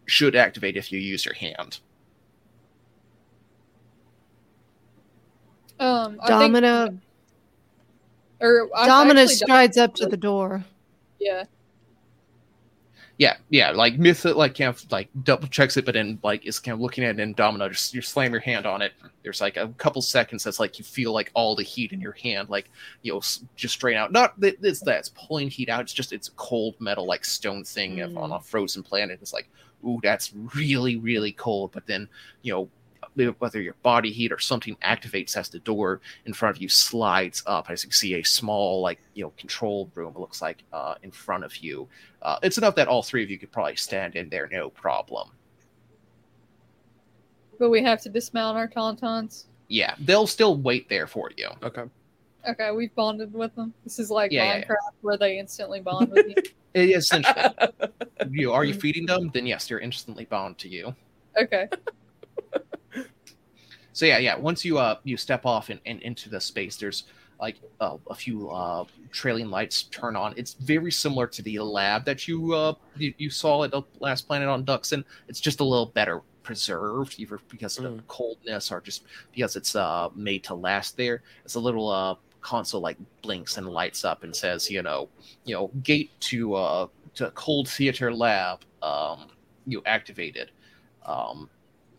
[0.06, 1.80] should activate if you use your hand.
[5.78, 7.00] Um, I think-
[8.40, 10.64] or I Domina actually strides up to the door.
[11.18, 11.44] Yeah,
[13.18, 16.58] Yeah, yeah, like Myth like kind of like double checks it, but then like is
[16.58, 18.92] kind of looking at it and Domino just you slam your hand on it.
[19.22, 22.12] There's like a couple seconds that's like you feel like all the heat in your
[22.12, 22.70] hand, like
[23.02, 23.20] you know,
[23.56, 24.12] just straight out.
[24.12, 25.80] Not that it's that it's pulling heat out.
[25.80, 29.18] It's just it's a cold metal like stone thing of- on a frozen planet.
[29.22, 29.48] It's like,
[29.84, 31.72] ooh, that's really really cold.
[31.72, 32.08] But then
[32.42, 32.68] you know
[33.38, 37.42] whether your body heat or something activates as the door in front of you slides
[37.46, 40.94] up as you see a small like you know control room it looks like uh,
[41.02, 41.88] in front of you
[42.22, 45.30] uh, it's enough that all three of you could probably stand in there no problem
[47.58, 49.44] but we have to dismount our tauntauns.
[49.68, 51.84] yeah they'll still wait there for you Okay.
[52.48, 53.74] Okay, we've bonded with them.
[53.84, 54.90] This is like Yeah, yeah, Minecraft yeah.
[55.00, 56.34] where they instantly bond with you.
[56.74, 57.34] Essentially
[58.30, 60.94] you are you feeding them then yes they're instantly bound to you
[61.40, 61.68] Okay.
[63.94, 67.04] so yeah yeah once you uh you step off and, and into the space there's
[67.40, 72.04] like uh, a few uh trailing lights turn on it's very similar to the lab
[72.04, 75.64] that you uh you, you saw at the last planet on dxun it's just a
[75.64, 80.54] little better preserved either because of the coldness or just because it's uh made to
[80.54, 84.82] last there it's a little uh console like blinks and lights up and says you
[84.82, 85.08] know
[85.44, 89.26] you know gate to uh to cold theater lab um
[89.66, 90.50] you activated
[91.04, 91.48] um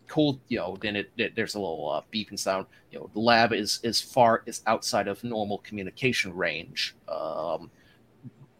[0.06, 3.20] cold you know then it, it there's a little uh, beeping sound you know the
[3.20, 7.70] lab is is far is outside of normal communication range um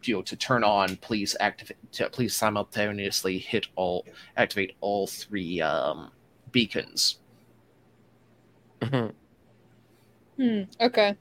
[0.04, 4.04] you know to turn on please activate to please simultaneously hit all
[4.36, 6.10] activate all three um
[6.52, 7.18] beacons
[8.80, 9.12] Mhm.
[10.36, 10.62] Hmm.
[10.80, 11.16] Okay.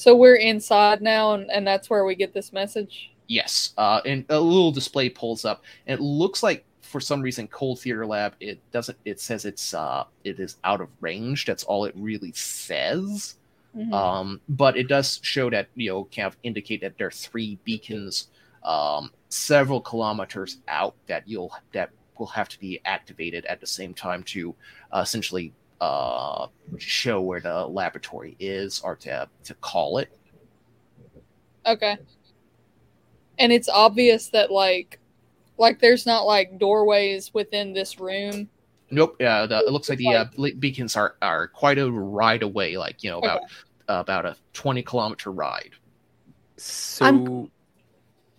[0.00, 3.12] So we're inside now, and, and that's where we get this message.
[3.26, 7.46] Yes, uh, and a little display pulls up, and it looks like for some reason
[7.48, 8.96] Cold Theater Lab it doesn't.
[9.04, 11.44] It says it's uh, it is out of range.
[11.44, 13.34] That's all it really says.
[13.76, 13.92] Mhm.
[13.92, 17.58] Um, but it does show that you know kind of indicate that there are three
[17.64, 18.28] beacons,
[18.64, 23.92] um, several kilometers out that you'll that will have to be activated at the same
[23.92, 24.54] time to
[24.92, 26.46] uh, essentially uh,
[26.78, 30.10] show where the laboratory is or to to call it.
[31.66, 31.96] Okay.
[33.38, 34.98] And it's obvious that like,
[35.56, 38.48] like there's not like doorways within this room.
[38.90, 39.20] Nope.
[39.22, 40.24] Uh, the, it looks like the uh,
[40.58, 43.42] beacons are, are quite a ride away, like you know about
[43.88, 45.70] about a twenty kilometer ride.
[46.56, 47.50] So I'm-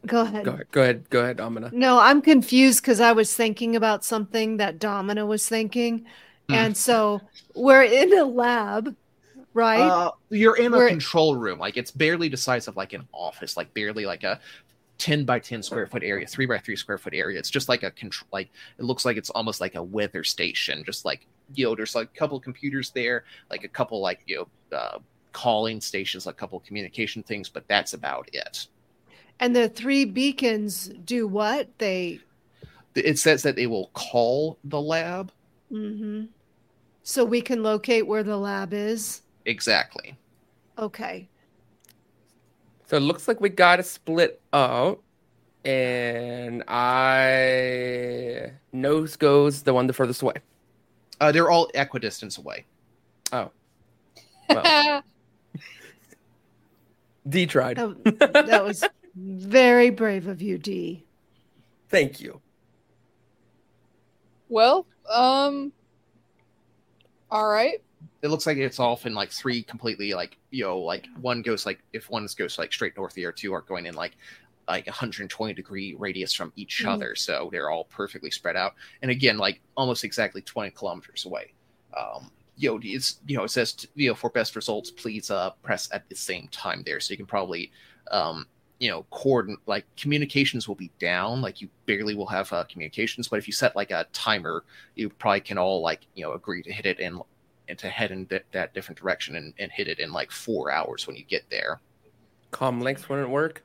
[0.08, 0.46] Go ahead.
[0.46, 1.70] go ahead, go ahead, go ahead, Amina.
[1.72, 6.06] No, I'm confused because I was thinking about something that Domina was thinking.
[6.52, 6.66] Hmm.
[6.66, 7.22] And so
[7.56, 8.96] we're in a lab,
[9.54, 9.82] right?
[9.82, 13.08] Uh, you're in a We're- control room, like it's barely the size of like an
[13.14, 14.40] office, like barely like a
[14.98, 17.40] ten by ten square foot area, three by three square foot area.
[17.40, 20.84] It's just like a control, like it looks like it's almost like a weather station.
[20.86, 24.46] Just like you know, there's like a couple computers there, like a couple like you
[24.72, 24.78] know.
[24.78, 25.00] Uh,
[25.34, 28.68] calling stations a couple communication things but that's about it
[29.42, 31.68] and the three beacons do what?
[31.80, 32.20] They
[32.96, 35.32] it says that they will call the lab.
[35.72, 36.26] Mm-hmm.
[37.04, 39.22] So we can locate where the lab is.
[39.46, 40.18] Exactly.
[40.78, 41.28] Okay.
[42.86, 45.02] So it looks like we got to split up.
[45.64, 50.34] And I nose goes the one the furthest away.
[51.20, 52.66] Uh, they're all equidistance away.
[53.32, 53.52] Oh.
[54.50, 55.04] Well,
[57.30, 57.78] D tried.
[57.78, 58.84] That, that was
[59.16, 61.06] very brave of you, D.
[61.90, 62.42] Thank you.
[64.50, 65.72] well, um,
[67.32, 67.82] all right.
[68.22, 71.66] It looks like it's off in like three completely like you know like one goes
[71.66, 74.18] like if one goes like straight north, the other two are going in like
[74.68, 76.88] like 120 degree radius from each Mhm.
[76.88, 78.74] other, so they're all perfectly spread out.
[79.02, 81.54] And again, like almost exactly 20 kilometers away.
[81.98, 85.52] Um, you know, it's you know it says you know for best results, please uh
[85.64, 87.72] press at the same time there, so you can probably
[88.12, 88.48] um
[88.82, 93.28] you know coordinate like communications will be down like you barely will have uh, communications
[93.28, 94.64] but if you set like a timer
[94.96, 97.22] you probably can all like you know agree to hit it in
[97.70, 100.72] and to head in that, that different direction and, and hit it in like four
[100.72, 101.80] hours when you get there
[102.50, 103.64] Com links wouldn't work.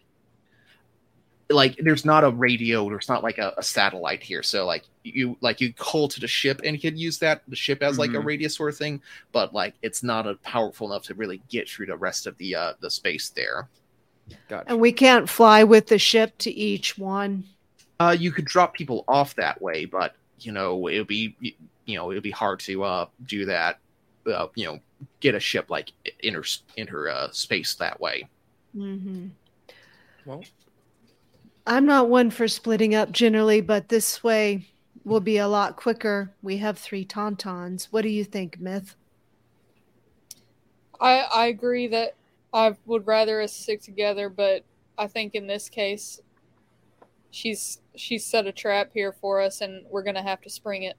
[1.49, 5.37] like there's not a radio there's not like a, a satellite here so like you
[5.41, 8.11] like you call to the ship and you could use that the ship as like
[8.15, 8.25] a Mhm.
[8.27, 9.01] radio sort of thing
[9.33, 12.55] but like it's not a powerful enough to really get through the rest of the
[12.55, 13.69] uh the space there
[14.49, 14.69] Gotcha.
[14.71, 17.45] And we can't fly with the ship to each one.
[18.01, 21.35] uh you could drop people off that way but you know it would be
[21.87, 23.79] you know it would be hard to uh do that
[24.27, 24.79] uh, you know
[25.21, 26.43] get a ship like inter
[26.77, 28.29] inter uh, space that way
[28.77, 29.29] Mm-hmm.
[30.27, 30.45] Well,
[31.67, 34.69] I'm not one for splitting up generally, but this way
[35.05, 36.35] will be a lot quicker.
[36.43, 37.87] We have three tauntauns.
[37.91, 38.95] What do you think, Myth?
[41.01, 42.15] I I agree that
[42.57, 44.65] I would rather us stick together, but
[44.97, 46.23] I think in this case,
[47.31, 50.97] she's she's set a trap here for us, and we're gonna have to spring it.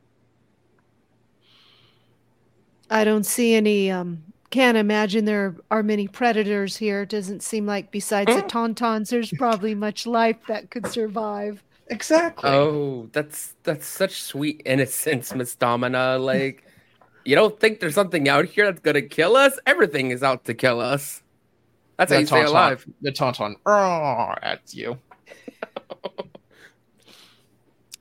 [2.91, 3.89] I don't see any.
[3.89, 7.01] Um, can't imagine there are many predators here.
[7.01, 11.63] It doesn't seem like besides the tauntauns, there's probably much life that could survive.
[11.87, 16.19] exactly oh, that's that's such sweet innocence, Miss Domina.
[16.19, 16.63] Like,
[17.25, 19.57] you don't think there's something out here that's gonna kill us?
[19.65, 21.23] Everything is out to kill us.
[21.97, 22.85] That's how the you stay alive.
[23.01, 24.97] the tauntaun "Roar" at you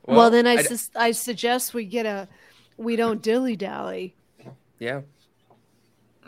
[0.07, 2.29] Well, then I, I d- sus- I suggest we get a.
[2.77, 4.15] We don't dilly dally.
[4.79, 5.01] yeah.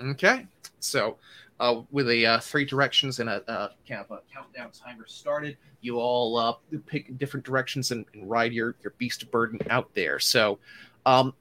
[0.00, 0.46] Okay,
[0.80, 1.16] so
[1.60, 5.56] uh, with a uh, three directions and a uh, kind of a countdown timer started,
[5.80, 6.54] you all uh,
[6.86, 10.18] pick different directions and, and ride your your beast of burden out there.
[10.18, 10.58] So,
[11.06, 11.34] um,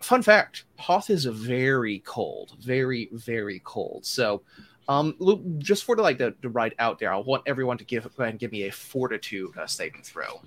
[0.00, 4.04] fun fact: Hoth is very cold, very very cold.
[4.04, 4.42] So,
[4.88, 5.14] um,
[5.58, 8.22] just for the like the, the ride out there, I want everyone to give go
[8.22, 10.40] ahead and give me a fortitude uh, saving throw.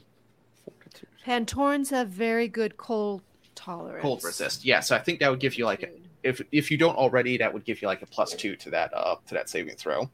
[1.26, 3.22] Pantorans have very good cold
[3.56, 4.02] tolerance.
[4.02, 4.80] Cold resist, yeah.
[4.80, 5.90] So I think that would give you like a,
[6.24, 8.92] if if you don't already, that would give you like a plus two to that
[8.94, 10.10] uh to that saving throw.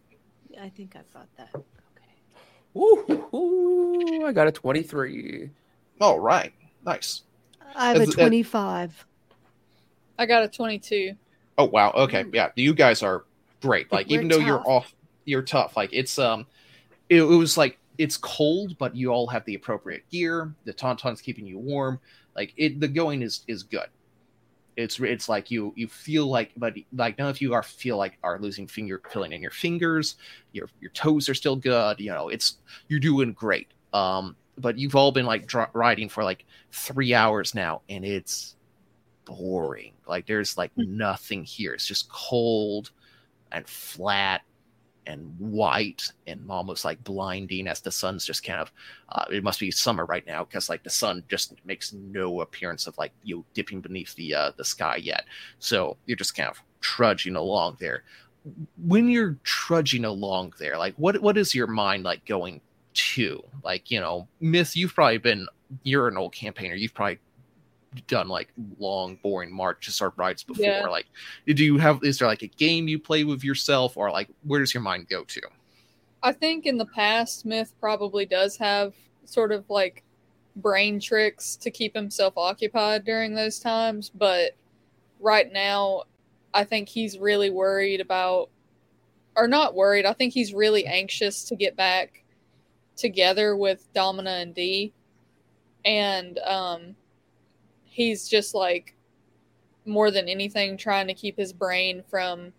[0.60, 1.50] I think I've got that.
[1.54, 1.66] Okay.
[2.78, 5.50] Ooh, ooh, I got a 23.
[6.02, 6.54] All right,
[6.86, 7.24] nice.
[7.76, 9.06] I have a Is it- 25.
[10.18, 11.16] I got a twenty-two.
[11.58, 12.34] Oh wow, okay, Mm.
[12.34, 13.26] yeah, you guys are
[13.62, 13.92] great.
[13.92, 14.94] Like even though you're off,
[15.26, 15.76] you're tough.
[15.78, 16.46] Like it's um,
[17.10, 20.54] it, it was like it's cold, but you all have the appropriate gear.
[20.66, 22.00] The tauntaun's keeping you warm.
[22.36, 23.88] Like it, the going is is good.
[24.76, 28.18] It's it's like you you feel like, but like none of you are feel like
[28.24, 30.16] are losing finger feeling in your fingers.
[30.52, 32.00] Your your toes are still good.
[32.00, 32.58] You know, it's
[32.90, 33.70] you're doing great.
[33.94, 38.56] Um, but you've all been like dr- riding for like three hours now, and it's
[39.24, 39.94] boring.
[40.08, 41.74] Like there's like nothing here.
[41.74, 42.92] It's just cold
[43.56, 44.42] and flat
[45.08, 48.72] and white and almost like blinding as the sun's just kind of
[49.10, 52.88] uh, it must be summer right now because like the sun just makes no appearance
[52.88, 55.26] of like you know, dipping beneath the uh, the sky yet.
[55.60, 58.04] So you're just kind of trudging along there.
[58.84, 62.62] When you're trudging along there like what what is your mind like going
[62.94, 63.44] to?
[63.64, 65.48] Like you know myth you've probably been
[65.84, 67.20] you're an old campaigner you've probably
[68.08, 70.88] done like long boring marches or rides before Yeah.
[70.88, 71.06] like
[71.48, 74.60] do you have is there like a game you play with yourself or like where
[74.60, 75.42] does your mind go to
[76.24, 80.02] I think in the past, Myth probably does have sort of like
[80.56, 84.56] brain tricks to keep himself occupied during those times, but
[85.20, 86.04] right now,
[86.52, 88.50] I think he's really worried about,
[89.36, 92.24] or not worried, I think he's really anxious to get back
[92.96, 94.94] together with Domina and D.
[95.84, 96.96] And um,
[97.96, 98.94] he's just like,
[99.86, 102.52] more than anything, trying to keep his brain from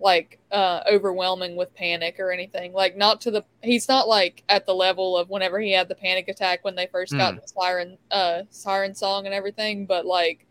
[0.00, 2.72] like uh overwhelming with panic or anything.
[2.72, 5.94] Like not to the he's not like at the level of whenever he had the
[5.94, 7.40] panic attack when they first got Hmm.
[7.40, 10.44] the siren uh siren song and everything, but like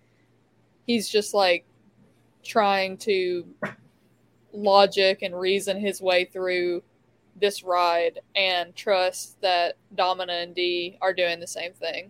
[0.87, 1.65] he's just like
[2.45, 3.45] trying to
[4.53, 6.81] logic and reason his way through
[7.35, 12.09] this ride and trust that Domina and D are doing the same thing.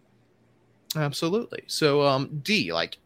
[0.96, 1.64] Absolutely.
[1.68, 2.98] So, um, D, like,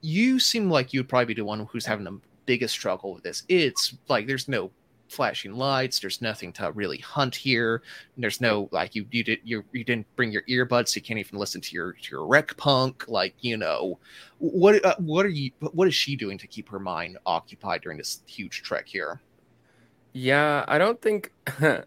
[0.00, 3.42] you seem like you'd probably be the one who's having the biggest struggle with this.
[3.48, 4.70] It's like there's no
[5.08, 5.98] flashing lights.
[6.00, 7.82] There's nothing to really hunt here.
[8.16, 11.18] There's no like you you did you you didn't bring your earbuds, so you can't
[11.18, 13.04] even listen to your to your rec punk.
[13.08, 13.98] Like you know,
[14.38, 15.50] what uh, what are you?
[15.60, 19.20] What is she doing to keep her mind occupied during this huge trek here?
[20.12, 21.32] Yeah, I don't think.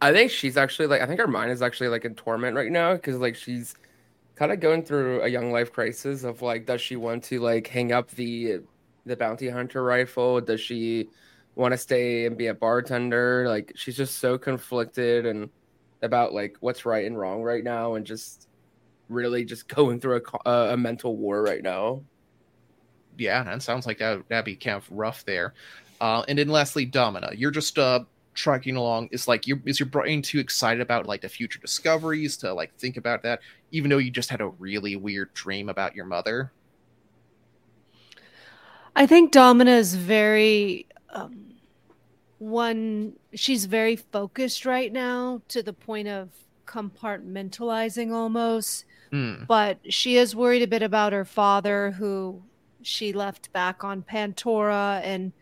[0.00, 1.00] I think she's actually like.
[1.00, 3.74] I think her mind is actually like in torment right now because like she's
[4.42, 7.68] kind of going through a young life crisis of like, does she want to like
[7.68, 8.58] hang up the
[9.06, 10.40] the bounty hunter rifle?
[10.40, 11.08] Does she
[11.54, 13.44] want to stay and be a bartender?
[13.46, 15.48] Like she's just so conflicted and
[16.02, 18.48] about like what's right and wrong right now, and just
[19.08, 22.02] really just going through a a, mental war right now.
[23.16, 25.54] yeah, that sounds like that that'd be kind of rough there.
[26.00, 28.00] Uh, and then lastly, Domina, you're just uh
[28.34, 29.08] tracking along.
[29.12, 32.74] Is like your is your brain too excited about like the future discoveries to like
[32.76, 36.52] think about that, even though you just had a really weird dream about your mother?
[38.94, 41.54] I think Domina is very um,
[42.38, 43.14] one.
[43.34, 46.28] She's very focused right now to the point of
[46.66, 48.84] compartmentalizing almost.
[49.10, 49.44] Hmm.
[49.46, 52.42] But she is worried a bit about her father, who
[52.82, 55.32] she left back on Pantora, and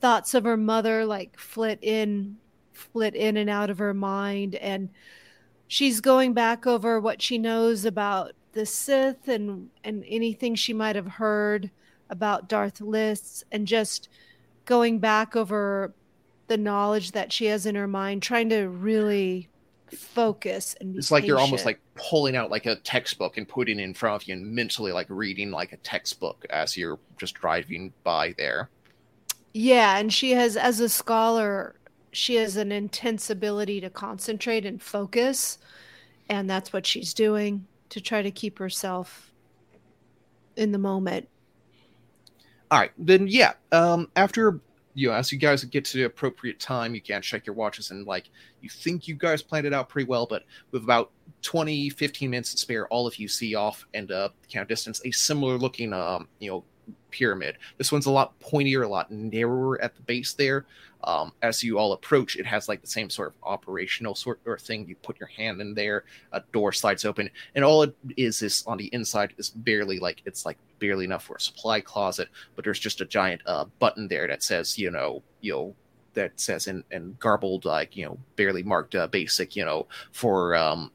[0.00, 2.36] thoughts of her mother like flit in,
[2.72, 4.90] flit in and out of her mind, and
[5.68, 10.96] she's going back over what she knows about the Sith and and anything she might
[10.96, 11.70] have heard
[12.08, 14.08] about Darth Listz and just
[14.64, 15.92] going back over
[16.46, 19.48] the knowledge that she has in her mind, trying to really
[19.92, 23.84] focus and It's like you're almost like pulling out like a textbook and putting it
[23.84, 27.92] in front of you and mentally like reading like a textbook as you're just driving
[28.02, 28.68] by there.
[29.56, 31.76] Yeah, and she has as a scholar,
[32.12, 35.56] she has an intense ability to concentrate and focus,
[36.28, 39.32] and that's what she's doing to try to keep herself
[40.56, 41.26] in the moment.
[42.70, 43.54] All right, then yeah.
[43.72, 44.60] Um, after
[44.92, 47.90] you know, as you guys get to the appropriate time, you can check your watches
[47.90, 48.28] and like
[48.60, 52.52] you think you guys planned it out pretty well, but with about 20, 15 minutes
[52.52, 55.94] to spare, all of you see off and uh kind of distance a similar looking
[55.94, 56.64] um, you know,
[57.16, 57.56] pyramid.
[57.78, 60.66] This one's a lot pointier, a lot narrower at the base there.
[61.04, 64.60] Um, as you all approach, it has like the same sort of operational sort of
[64.60, 64.88] thing.
[64.88, 68.64] You put your hand in there, a door slides open, and all it is is
[68.66, 72.64] on the inside is barely like it's like barely enough for a supply closet, but
[72.64, 75.74] there's just a giant uh, button there that says, you know, you know,
[76.14, 80.56] that says in, in garbled, like, you know, barely marked uh, basic, you know, for,
[80.56, 80.90] um,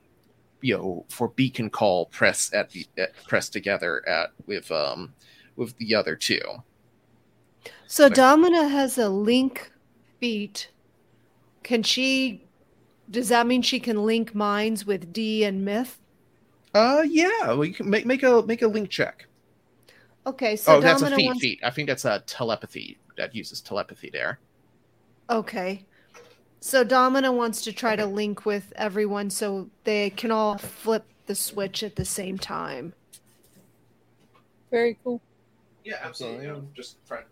[0.62, 5.14] you know, for beacon call press at the at, press together at with um
[5.56, 6.42] with the other two.
[7.88, 9.72] So Like- Domina has a link
[10.20, 10.70] feat.
[11.64, 12.44] Can she?
[13.10, 16.00] Does that mean she can link minds with D and Myth?
[16.74, 19.28] Uh, yeah, well, you can make make a make a link check.
[20.26, 21.26] Okay, so oh, that's a Domina feat.
[21.26, 21.42] wants.
[21.42, 21.60] Feat.
[21.64, 24.40] I think that's a telepathy that uses telepathy there.
[25.30, 25.86] Okay,
[26.62, 31.36] so Domina wants to try to link with everyone so they can all flip the
[31.36, 32.94] switch at the same time.
[34.70, 35.22] Very cool.
[35.84, 36.48] Yeah, absolutely.
[36.48, 37.28] I'm just trying to.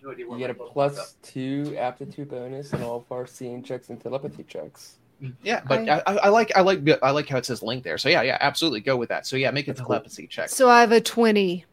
[0.00, 4.96] You get a plus two aptitude bonus in all far seeing checks and telepathy checks.
[5.42, 7.98] Yeah, but I, I, I like I like I like how it says link there.
[7.98, 9.26] So yeah, yeah, absolutely go with that.
[9.26, 9.88] So yeah, make a That's cool.
[9.96, 10.48] telepathy check.
[10.48, 11.64] So I have a twenty.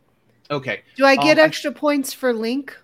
[0.51, 2.75] Okay, Do I get Um, I- extra points for link?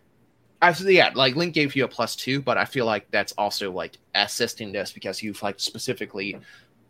[0.64, 3.72] Actually, yeah, like Link gave you a plus two, but I feel like that's also
[3.72, 6.38] like assisting this because you've like specifically,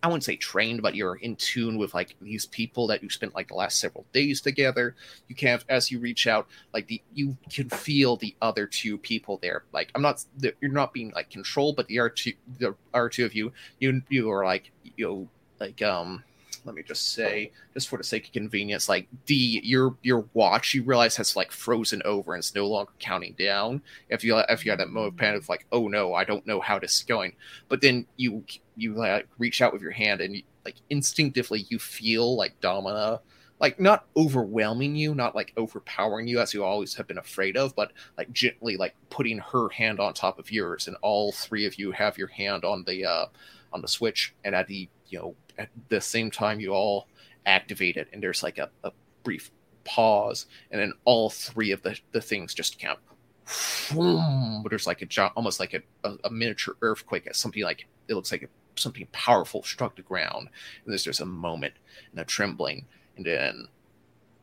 [0.04, 3.36] I wouldn't say trained, but you're in tune with like these people that you spent
[3.36, 4.96] like the last several days together.
[5.28, 8.98] You can have as you reach out, like the you can feel the other two
[8.98, 9.64] people there.
[9.72, 13.10] Like I'm not, the- you're not being like controlled, but the R two, the R
[13.10, 15.28] two of you, you you are like you know
[15.60, 16.24] like um.
[16.64, 20.76] Let me just say, just for the sake of convenience, like D, your your watch,
[20.76, 23.82] you realize has like frozen over and it's no longer counting down.
[24.10, 26.46] If you if you had that moment of panic of like, oh no, I don't
[26.46, 27.34] know how this is going,
[27.68, 28.44] but then you
[28.82, 33.22] you like reach out with your hand and like instinctively you feel like Domina,
[33.60, 37.76] like not overwhelming you, not like overpowering you as you always have been afraid of,
[37.76, 41.76] but like gently like putting her hand on top of yours, and all three of
[41.76, 43.26] you have your hand on the uh
[43.72, 47.08] on the switch, and at the you know at the same time you all
[47.46, 48.92] activate it, and there's like a, a
[49.24, 49.52] brief
[49.84, 53.00] pause, and then all three of the, the things just count
[53.94, 58.16] boom, there's like a almost like a, a, a miniature earthquake as something like it
[58.16, 60.50] looks like a, something powerful struck the ground.
[60.84, 61.74] And there's just a moment
[62.12, 62.86] and a trembling.
[63.18, 63.68] And then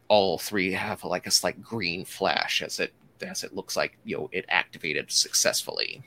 [0.09, 2.93] all three have like a slight green flash as it
[3.23, 6.03] as it looks like you know it activated successfully.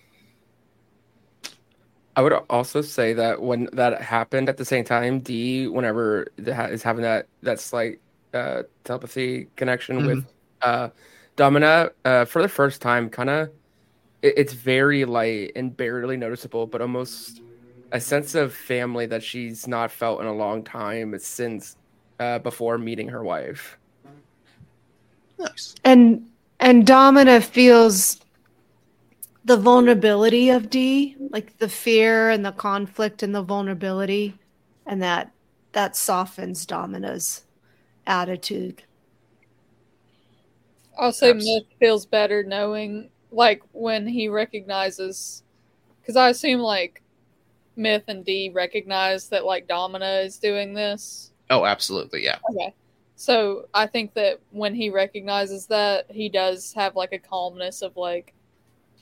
[2.16, 6.84] I would also say that when that happened at the same time, D, whenever is
[6.84, 8.00] having that that slight
[8.34, 10.08] uh, telepathy connection mm-hmm.
[10.08, 10.26] with
[10.62, 10.90] uh,
[11.38, 13.50] Domina uh, for the first time, kind of
[14.22, 17.42] it, it's very light and barely noticeable, but almost
[17.92, 21.76] a sense of family that she's not felt in a long time since
[22.20, 23.78] uh, before meeting her wife.
[25.38, 25.76] Nice.
[25.84, 28.22] And and Domina feels
[29.46, 34.36] the vulnerability of D, like the fear and the conflict and the vulnerability,
[34.86, 35.32] and that
[35.72, 37.46] that softens Domina's
[38.06, 38.84] attitude.
[40.98, 45.44] Also, Myth feels better knowing, like, when he recognizes,
[46.00, 47.02] because I assume, like,
[47.76, 51.32] Myth and D recognize that, like, Domina is doing this.
[51.50, 52.38] Oh, absolutely, yeah.
[52.52, 52.74] Okay.
[53.16, 57.96] So I think that when he recognizes that, he does have, like, a calmness of,
[57.98, 58.34] like,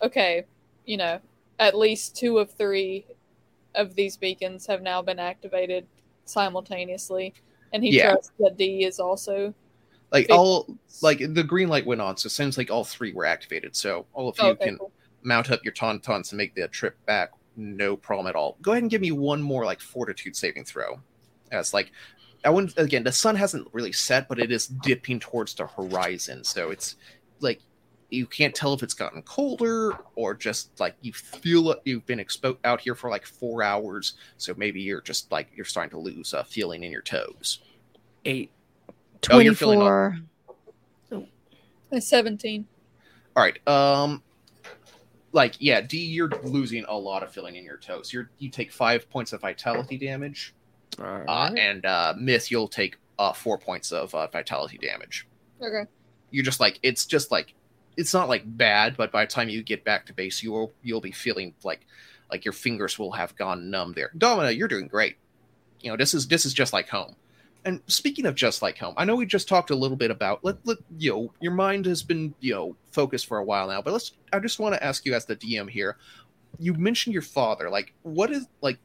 [0.01, 0.45] okay,
[0.85, 1.19] you know,
[1.59, 3.05] at least two of three
[3.75, 5.85] of these beacons have now been activated
[6.25, 7.33] simultaneously,
[7.73, 8.11] and he yeah.
[8.11, 9.53] trusts that D is also
[10.11, 10.65] like all
[11.01, 13.75] like the green light went on, so it seems like all three were activated.
[13.75, 14.91] So all of you okay, can cool.
[15.23, 18.57] mount up your tauntauns and make the trip back, no problem at all.
[18.61, 20.99] Go ahead and give me one more like fortitude saving throw.
[21.51, 21.91] As like
[22.43, 26.43] I wouldn't again, the sun hasn't really set, but it is dipping towards the horizon,
[26.43, 26.95] so it's
[27.41, 27.59] like
[28.09, 31.79] you can't tell if it's gotten colder or just like you feel it.
[31.85, 34.13] You've been exposed out here for like four hours.
[34.37, 37.59] So maybe you're just like you're starting to lose a feeling in your toes.
[38.25, 38.51] Eight.
[39.21, 40.17] 24
[41.11, 41.25] oh,
[41.91, 41.99] oh.
[41.99, 42.65] 17
[43.35, 44.23] all right um
[45.31, 48.71] like yeah d you're losing a lot of feeling in your toes you're you take
[48.71, 50.53] five points of vitality damage
[50.99, 51.25] uh, right.
[51.27, 55.27] uh, and uh myth you'll take uh four points of uh, vitality damage
[55.61, 55.83] okay
[56.31, 57.53] you're just like it's just like
[57.99, 60.71] it's not like bad, but by the time you get back to base, you will
[60.81, 61.85] you'll be feeling like
[62.31, 64.11] like your fingers will have gone numb there.
[64.17, 65.17] Domina, you're doing great.
[65.81, 67.17] You know, this is this is just like home.
[67.65, 70.43] And speaking of just like home, I know we just talked a little bit about
[70.43, 73.81] let let you know your mind has been you know focused for a while now,
[73.81, 75.97] but let's I just want to ask you as the DM here.
[76.57, 77.69] You mentioned your father.
[77.69, 78.77] Like, what is like?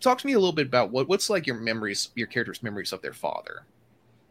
[0.00, 2.92] Talk to me a little bit about what what's like your memories, your character's memories
[2.92, 3.64] of their father.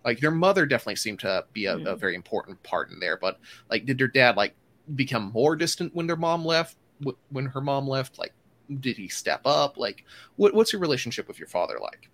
[0.04, 1.86] Like your mother definitely seemed to be a, mm.
[1.86, 3.40] a very important part in there, but
[3.70, 4.54] like, did your dad like
[4.96, 6.76] become more distant when their mom left?
[7.30, 8.34] When her mom left, like,
[8.82, 9.78] did he step up?
[9.78, 10.06] Like,
[10.36, 12.10] what, what's your relationship with your father like?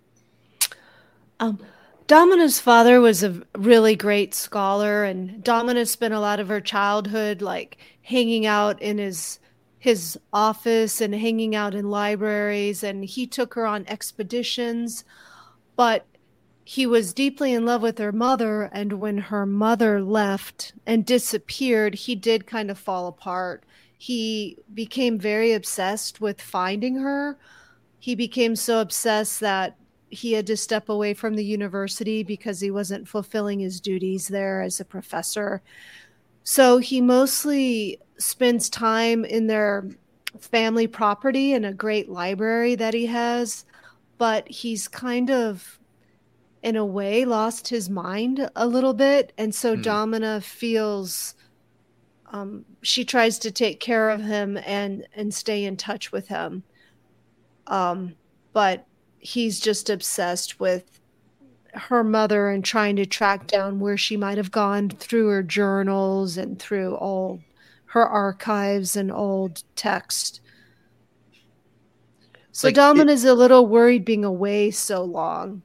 [1.40, 1.58] Um,
[2.06, 7.42] Domina's father was a really great scholar, and Domina spent a lot of her childhood
[7.42, 9.38] like hanging out in his
[9.78, 15.04] his office and hanging out in libraries, and he took her on expeditions.
[15.76, 16.06] But
[16.68, 21.94] he was deeply in love with her mother and when her mother left and disappeared
[21.94, 23.62] he did kind of fall apart
[23.96, 27.38] he became very obsessed with finding her
[28.00, 29.76] he became so obsessed that
[30.16, 34.62] he had to step away from the university because he wasn't fulfilling his duties there
[34.62, 35.62] as a professor.
[36.44, 39.88] So he mostly spends time in their
[40.40, 43.64] family property in a great library that he has
[44.18, 45.78] but he's kind of
[46.62, 49.32] in a way lost his mind a little bit.
[49.38, 49.82] And so mm.
[49.82, 51.34] domina feels
[52.32, 56.64] um, she tries to take care of him and and stay in touch with him.
[57.68, 58.14] Um,
[58.52, 58.86] but
[59.18, 61.00] he's just obsessed with
[61.74, 66.38] her mother and trying to track down where she might have gone through her journals
[66.38, 67.40] and through all
[67.86, 70.40] her archives and old text
[72.52, 75.62] so like Domina is a little worried being away so long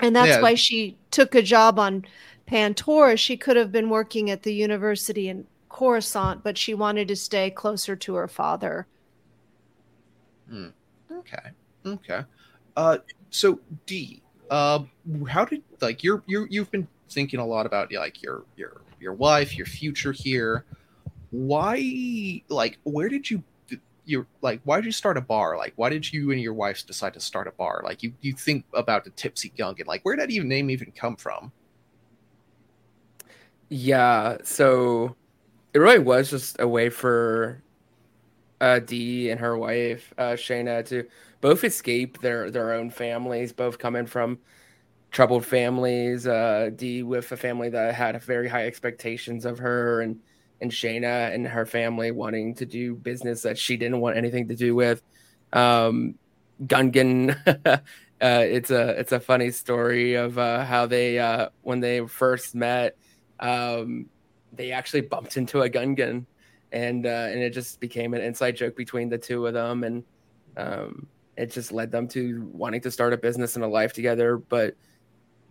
[0.00, 0.40] and that's yeah.
[0.40, 2.04] why she took a job on
[2.46, 3.18] Pantora.
[3.18, 7.50] She could have been working at the university in Coruscant, but she wanted to stay
[7.50, 8.86] closer to her father.
[10.48, 10.68] Hmm.
[11.10, 11.50] Okay.
[11.86, 12.22] Okay.
[12.76, 12.98] Uh,
[13.30, 14.80] so D, uh,
[15.28, 19.12] how did like you're you you've been thinking a lot about like your your your
[19.12, 20.64] wife, your future here.
[21.30, 23.42] Why like where did you
[24.04, 25.56] you're like why did you start a bar?
[25.56, 27.82] Like why did you and your wife decide to start a bar?
[27.84, 30.92] Like you you think about the tipsy gungan like where did that even name even
[30.92, 31.52] come from?
[33.68, 35.16] Yeah so
[35.72, 37.62] it really was just a way for
[38.60, 41.04] uh dee and her wife uh shayna to
[41.44, 44.38] both escape their their own families both coming from
[45.10, 50.18] troubled families uh dee with a family that had very high expectations of her and
[50.60, 54.56] and Shayna and her family wanting to do business that she didn't want anything to
[54.56, 55.02] do with.
[55.52, 56.14] Um,
[56.62, 57.78] Gungan, uh,
[58.20, 62.96] it's a it's a funny story of uh, how they uh, when they first met,
[63.40, 64.06] um,
[64.52, 66.24] they actually bumped into a Gungan,
[66.72, 70.04] and uh, and it just became an inside joke between the two of them, and
[70.56, 71.06] um,
[71.36, 74.38] it just led them to wanting to start a business and a life together.
[74.38, 74.76] But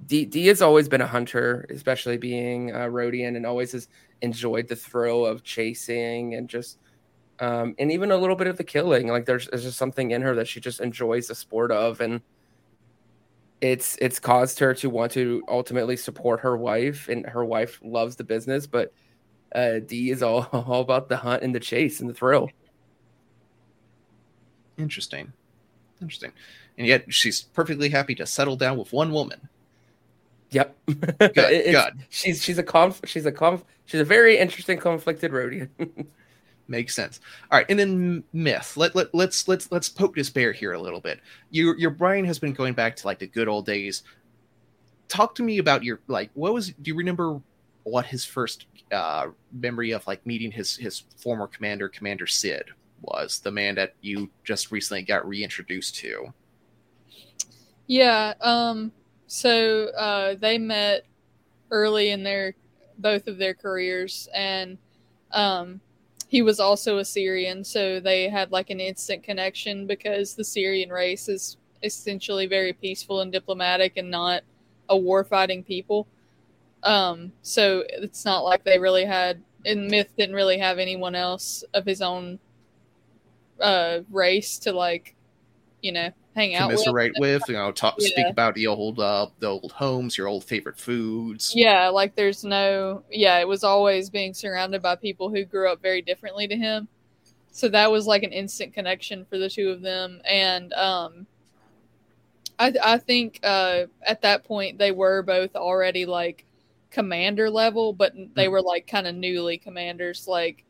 [0.05, 3.87] D, D has always been a hunter, especially being a Rodian, and always has
[4.21, 6.79] enjoyed the thrill of chasing and just
[7.39, 9.07] um, and even a little bit of the killing.
[9.07, 12.21] Like there's, there's just something in her that she just enjoys the sport of, and
[13.61, 18.15] it's it's caused her to want to ultimately support her wife, and her wife loves
[18.15, 18.93] the business, but
[19.55, 22.49] uh, D is all all about the hunt and the chase and the thrill.
[24.77, 25.33] Interesting,
[26.03, 26.31] interesting,
[26.77, 29.49] and yet she's perfectly happy to settle down with one woman.
[30.53, 30.77] Yep.
[31.19, 31.33] Good.
[31.35, 31.93] good.
[32.09, 35.69] She's she's a conf she's a conf she's a very interesting conflicted Rodian.
[36.67, 37.19] Makes sense.
[37.51, 38.77] All right, and then myth.
[38.77, 41.19] Let, let let's let's let's poke this bear here a little bit.
[41.49, 44.03] Your your brain has been going back to like the good old days.
[45.09, 47.41] Talk to me about your like what was do you remember
[47.83, 52.69] what his first uh memory of like meeting his his former commander, Commander Sid,
[53.03, 56.33] was, the man that you just recently got reintroduced to?
[57.87, 58.91] Yeah, um
[59.27, 61.05] so uh they met
[61.71, 62.55] early in their
[62.97, 64.77] both of their careers and
[65.31, 65.81] um
[66.33, 70.89] he was also a Cerean, so they had like an instant connection because the Cerean
[70.89, 74.41] race is essentially very peaceful and diplomatic and not
[74.89, 76.07] a war fighting people.
[76.81, 81.63] Um, so it's not like they really had, and Myth didn't really have anyone else
[81.75, 82.39] of his own
[83.63, 85.15] uh, race to like,
[85.81, 87.41] you know, hang out commiserate with.
[87.41, 88.09] with, you know, talk, Yeah.
[88.09, 91.53] speak about the old uh, the old homes, your old favorite foods.
[91.55, 95.81] Yeah, like there's no, yeah, it was always being surrounded by people who grew up
[95.81, 96.87] very differently to him.
[97.51, 100.21] So that was like an instant connection for the two of them.
[100.25, 101.27] And um,
[102.57, 106.45] I, I think uh, at that point they were both already like
[106.89, 110.27] commander level, but they were like kind of newly commanders.
[110.27, 110.65] Like,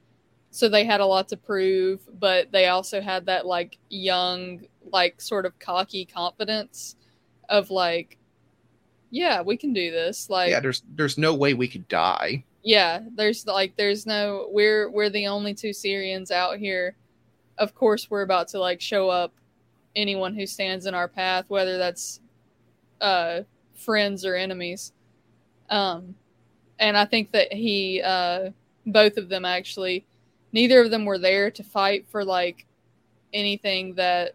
[0.53, 4.61] so they had a lot to prove, but they also had that like young,
[4.91, 6.95] like sort of cocky confidence
[7.49, 8.19] of like,
[9.09, 10.29] yeah, we can do this.
[10.29, 12.43] Like, yeah, there's there's no way we could die.
[12.63, 16.95] yeah there's like there's no we're we're the only two cereans out here
[17.57, 19.33] of course we're about to like show up
[19.95, 22.21] anyone who stands in our path whether that's
[23.01, 23.41] uh
[23.75, 24.93] friends or enemies
[25.69, 26.15] um
[26.79, 28.49] and i think that he uh
[28.85, 30.05] both of them actually
[30.53, 32.65] neither of them were there to fight for like
[33.33, 34.33] anything that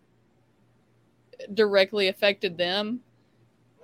[1.55, 3.01] directly affected them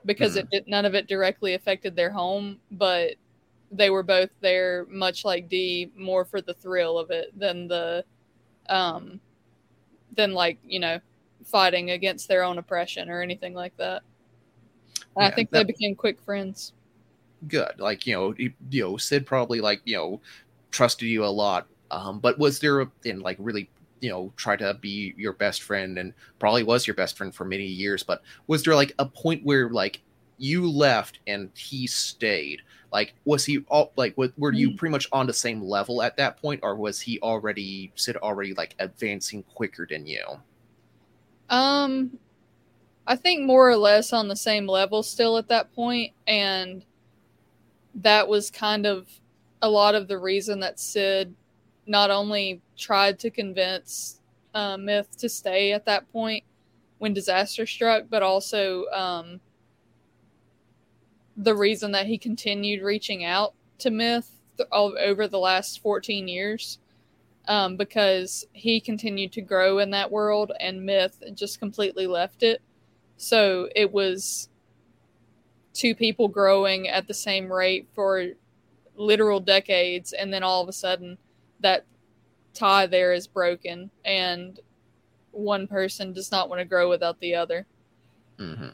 [0.04, 3.14] because it did, none of it directly affected their home but
[3.70, 8.04] they were both there much like D more for the thrill of it than the
[8.68, 9.20] um
[10.16, 11.00] than like, you know,
[11.44, 14.02] fighting against their own oppression or anything like that.
[15.16, 16.72] And I think that- they became quick friends.
[17.48, 18.52] Good, like you know, you
[18.82, 20.20] know, Sid probably like you know
[20.70, 21.66] trusted you a lot.
[21.94, 25.62] Um, but was there a, and like really you know try to be your best
[25.62, 28.02] friend and probably was your best friend for many years.
[28.02, 30.02] But was there like a point where like
[30.36, 32.62] you left and he stayed?
[32.92, 36.40] Like was he all like were you pretty much on the same level at that
[36.42, 40.24] point, or was he already Sid already like advancing quicker than you?
[41.48, 42.18] Um
[43.06, 46.84] I think more or less on the same level still at that point and
[47.96, 49.06] that was kind of
[49.62, 51.34] a lot of the reason that Sid
[51.86, 54.20] not only tried to convince
[54.54, 56.44] uh, Myth to stay at that point
[56.98, 59.40] when disaster struck, but also um,
[61.36, 66.28] the reason that he continued reaching out to Myth th- all over the last 14
[66.28, 66.78] years
[67.48, 72.62] um, because he continued to grow in that world and Myth just completely left it.
[73.16, 74.48] So it was
[75.72, 78.28] two people growing at the same rate for
[78.96, 81.18] literal decades, and then all of a sudden
[81.64, 81.84] that
[82.54, 84.60] tie there is broken, and
[85.32, 87.66] one person does not want to grow without the other.
[88.38, 88.68] Mm-hmm.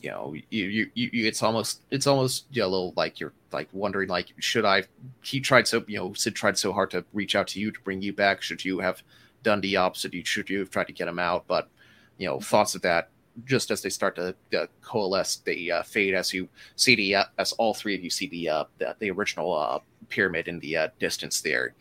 [0.00, 3.34] You know, you, you, you, it's almost, it's almost you know, a little like you're
[3.52, 4.84] like wondering, like, should I?
[5.22, 7.80] He tried so, you know, Sid tried so hard to reach out to you to
[7.80, 8.40] bring you back.
[8.40, 9.02] Should you have
[9.42, 10.26] done the opposite?
[10.26, 11.44] Should you have tried to get him out?
[11.46, 11.68] But
[12.16, 13.10] you know, thoughts of that
[13.44, 17.24] just as they start to uh, coalesce, they uh, fade as you see the uh,
[17.38, 19.78] as all three of you see the uh, the, the original uh,
[20.08, 21.74] pyramid in the uh, distance there,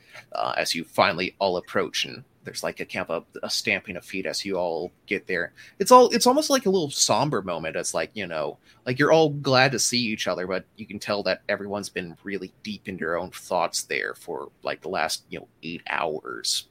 [0.58, 4.04] as you finally all approach and there's like a kind of a, a stamping of
[4.04, 5.54] feet as you all get there.
[5.78, 7.76] It's all it's almost like a little somber moment.
[7.76, 11.00] It's like you know, like you're all glad to see each other, but you can
[11.00, 15.26] tell that everyone's been really deep in their own thoughts there for like the last
[15.30, 16.66] you know eight hours.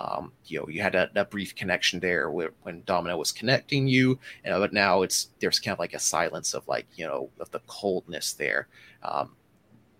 [0.00, 3.86] Um, you know, you had a, a brief connection there where, when Domina was connecting
[3.86, 7.50] you, but now it's there's kind of like a silence of like you know of
[7.50, 8.68] the coldness there.
[9.02, 9.36] Um,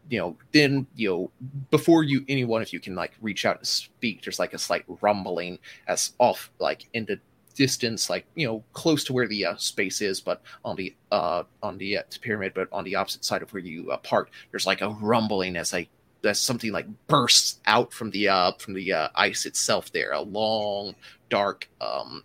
[0.09, 1.31] you know, then you know
[1.71, 4.59] before you any one of you can like reach out and speak, there's like a
[4.59, 7.21] slight rumbling as off like in the
[7.55, 11.43] distance, like you know close to where the uh, space is, but on the uh
[11.63, 14.67] on the uh, pyramid, but on the opposite side of where you uh, park, there's
[14.67, 15.91] like a rumbling as like
[16.25, 20.21] as something like bursts out from the uh from the uh, ice itself there a
[20.21, 20.95] long
[21.29, 22.23] dark um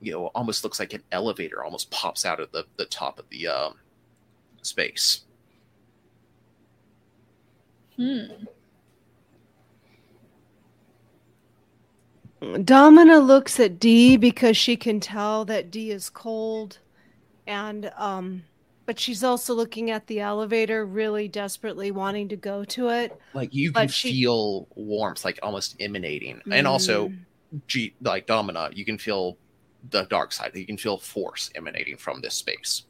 [0.00, 3.28] you know almost looks like an elevator almost pops out of the the top of
[3.30, 3.74] the um
[4.62, 5.22] space
[7.96, 8.26] Hmm.
[12.64, 16.78] Domina looks at D because she can tell that D is cold
[17.46, 18.42] and um
[18.86, 23.16] but she's also looking at the elevator really desperately wanting to go to it.
[23.32, 27.18] like you can she- feel warmth like almost emanating and also Mm.
[27.68, 29.38] G, like domina you can feel
[29.90, 32.84] the dark side you can feel force emanating from this space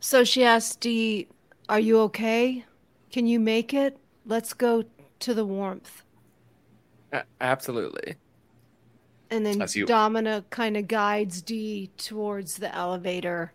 [0.00, 1.26] So she asks D,
[1.68, 2.64] "Are you okay?
[3.10, 3.98] Can you make it?
[4.24, 4.84] Let's go
[5.18, 6.04] to the warmth."
[7.12, 8.14] A- absolutely.
[9.30, 13.52] And then As you- Domina kind of guides D towards the elevator,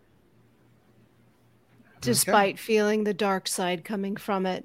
[2.04, 4.64] despite feeling the dark side coming from it.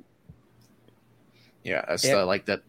[1.63, 2.17] Yeah, as Yeah.
[2.17, 2.63] the like that.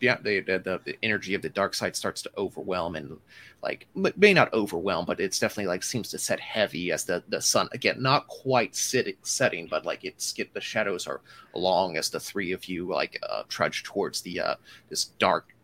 [0.00, 3.18] yeah the, the the the energy of the dark side starts to overwhelm and
[3.62, 7.40] like may not overwhelm, but it's definitely like seems to set heavy as the the
[7.40, 11.20] sun again not quite sit, setting, but like it's get the shadows are
[11.54, 14.54] long as the three of you like uh, trudge towards the uh
[14.88, 15.54] this dark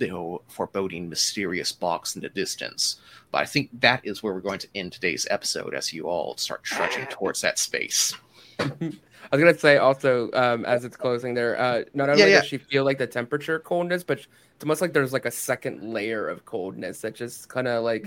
[0.00, 2.96] you know foreboding mysterious box in the distance.
[3.30, 6.36] But I think that is where we're going to end today's episode as you all
[6.36, 8.14] start trudging towards that space.
[8.58, 12.40] I was gonna say also, um, as it's closing there, uh, not only Yeah, yeah.
[12.40, 15.92] does she feel like the temperature coldness, but it's almost like there's like a second
[15.92, 18.06] layer of coldness that just kind of like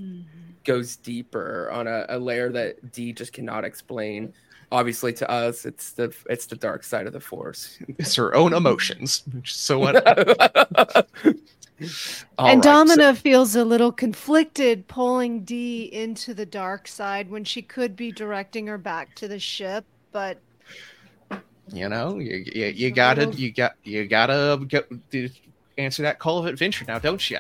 [0.66, 4.34] goes deeper on a, a layer that D just cannot explain.
[4.72, 7.78] Obviously, to us, it's the it's the dark side of the force.
[8.00, 9.24] It's her own emotions.
[9.46, 11.08] So what?
[11.80, 11.90] And
[12.40, 17.62] right, so- Domina feels a little conflicted pulling D into the dark side when she
[17.62, 20.40] could be directing her back to the ship, but
[21.72, 25.30] you know, you, you, you gotta, you got, you gotta get, do-
[25.78, 27.40] answer that call of adventure now, don't you?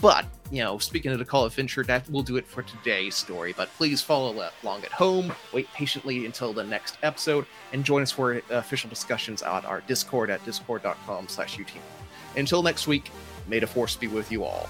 [0.00, 3.14] But you know, speaking of the call of adventure, that will do it for today's
[3.14, 3.54] story.
[3.56, 8.10] But please follow along at home, wait patiently until the next episode, and join us
[8.10, 11.66] for uh, official discussions on our Discord at discord.com/ut.
[12.36, 13.10] Until next week,
[13.46, 14.68] may the force be with you all.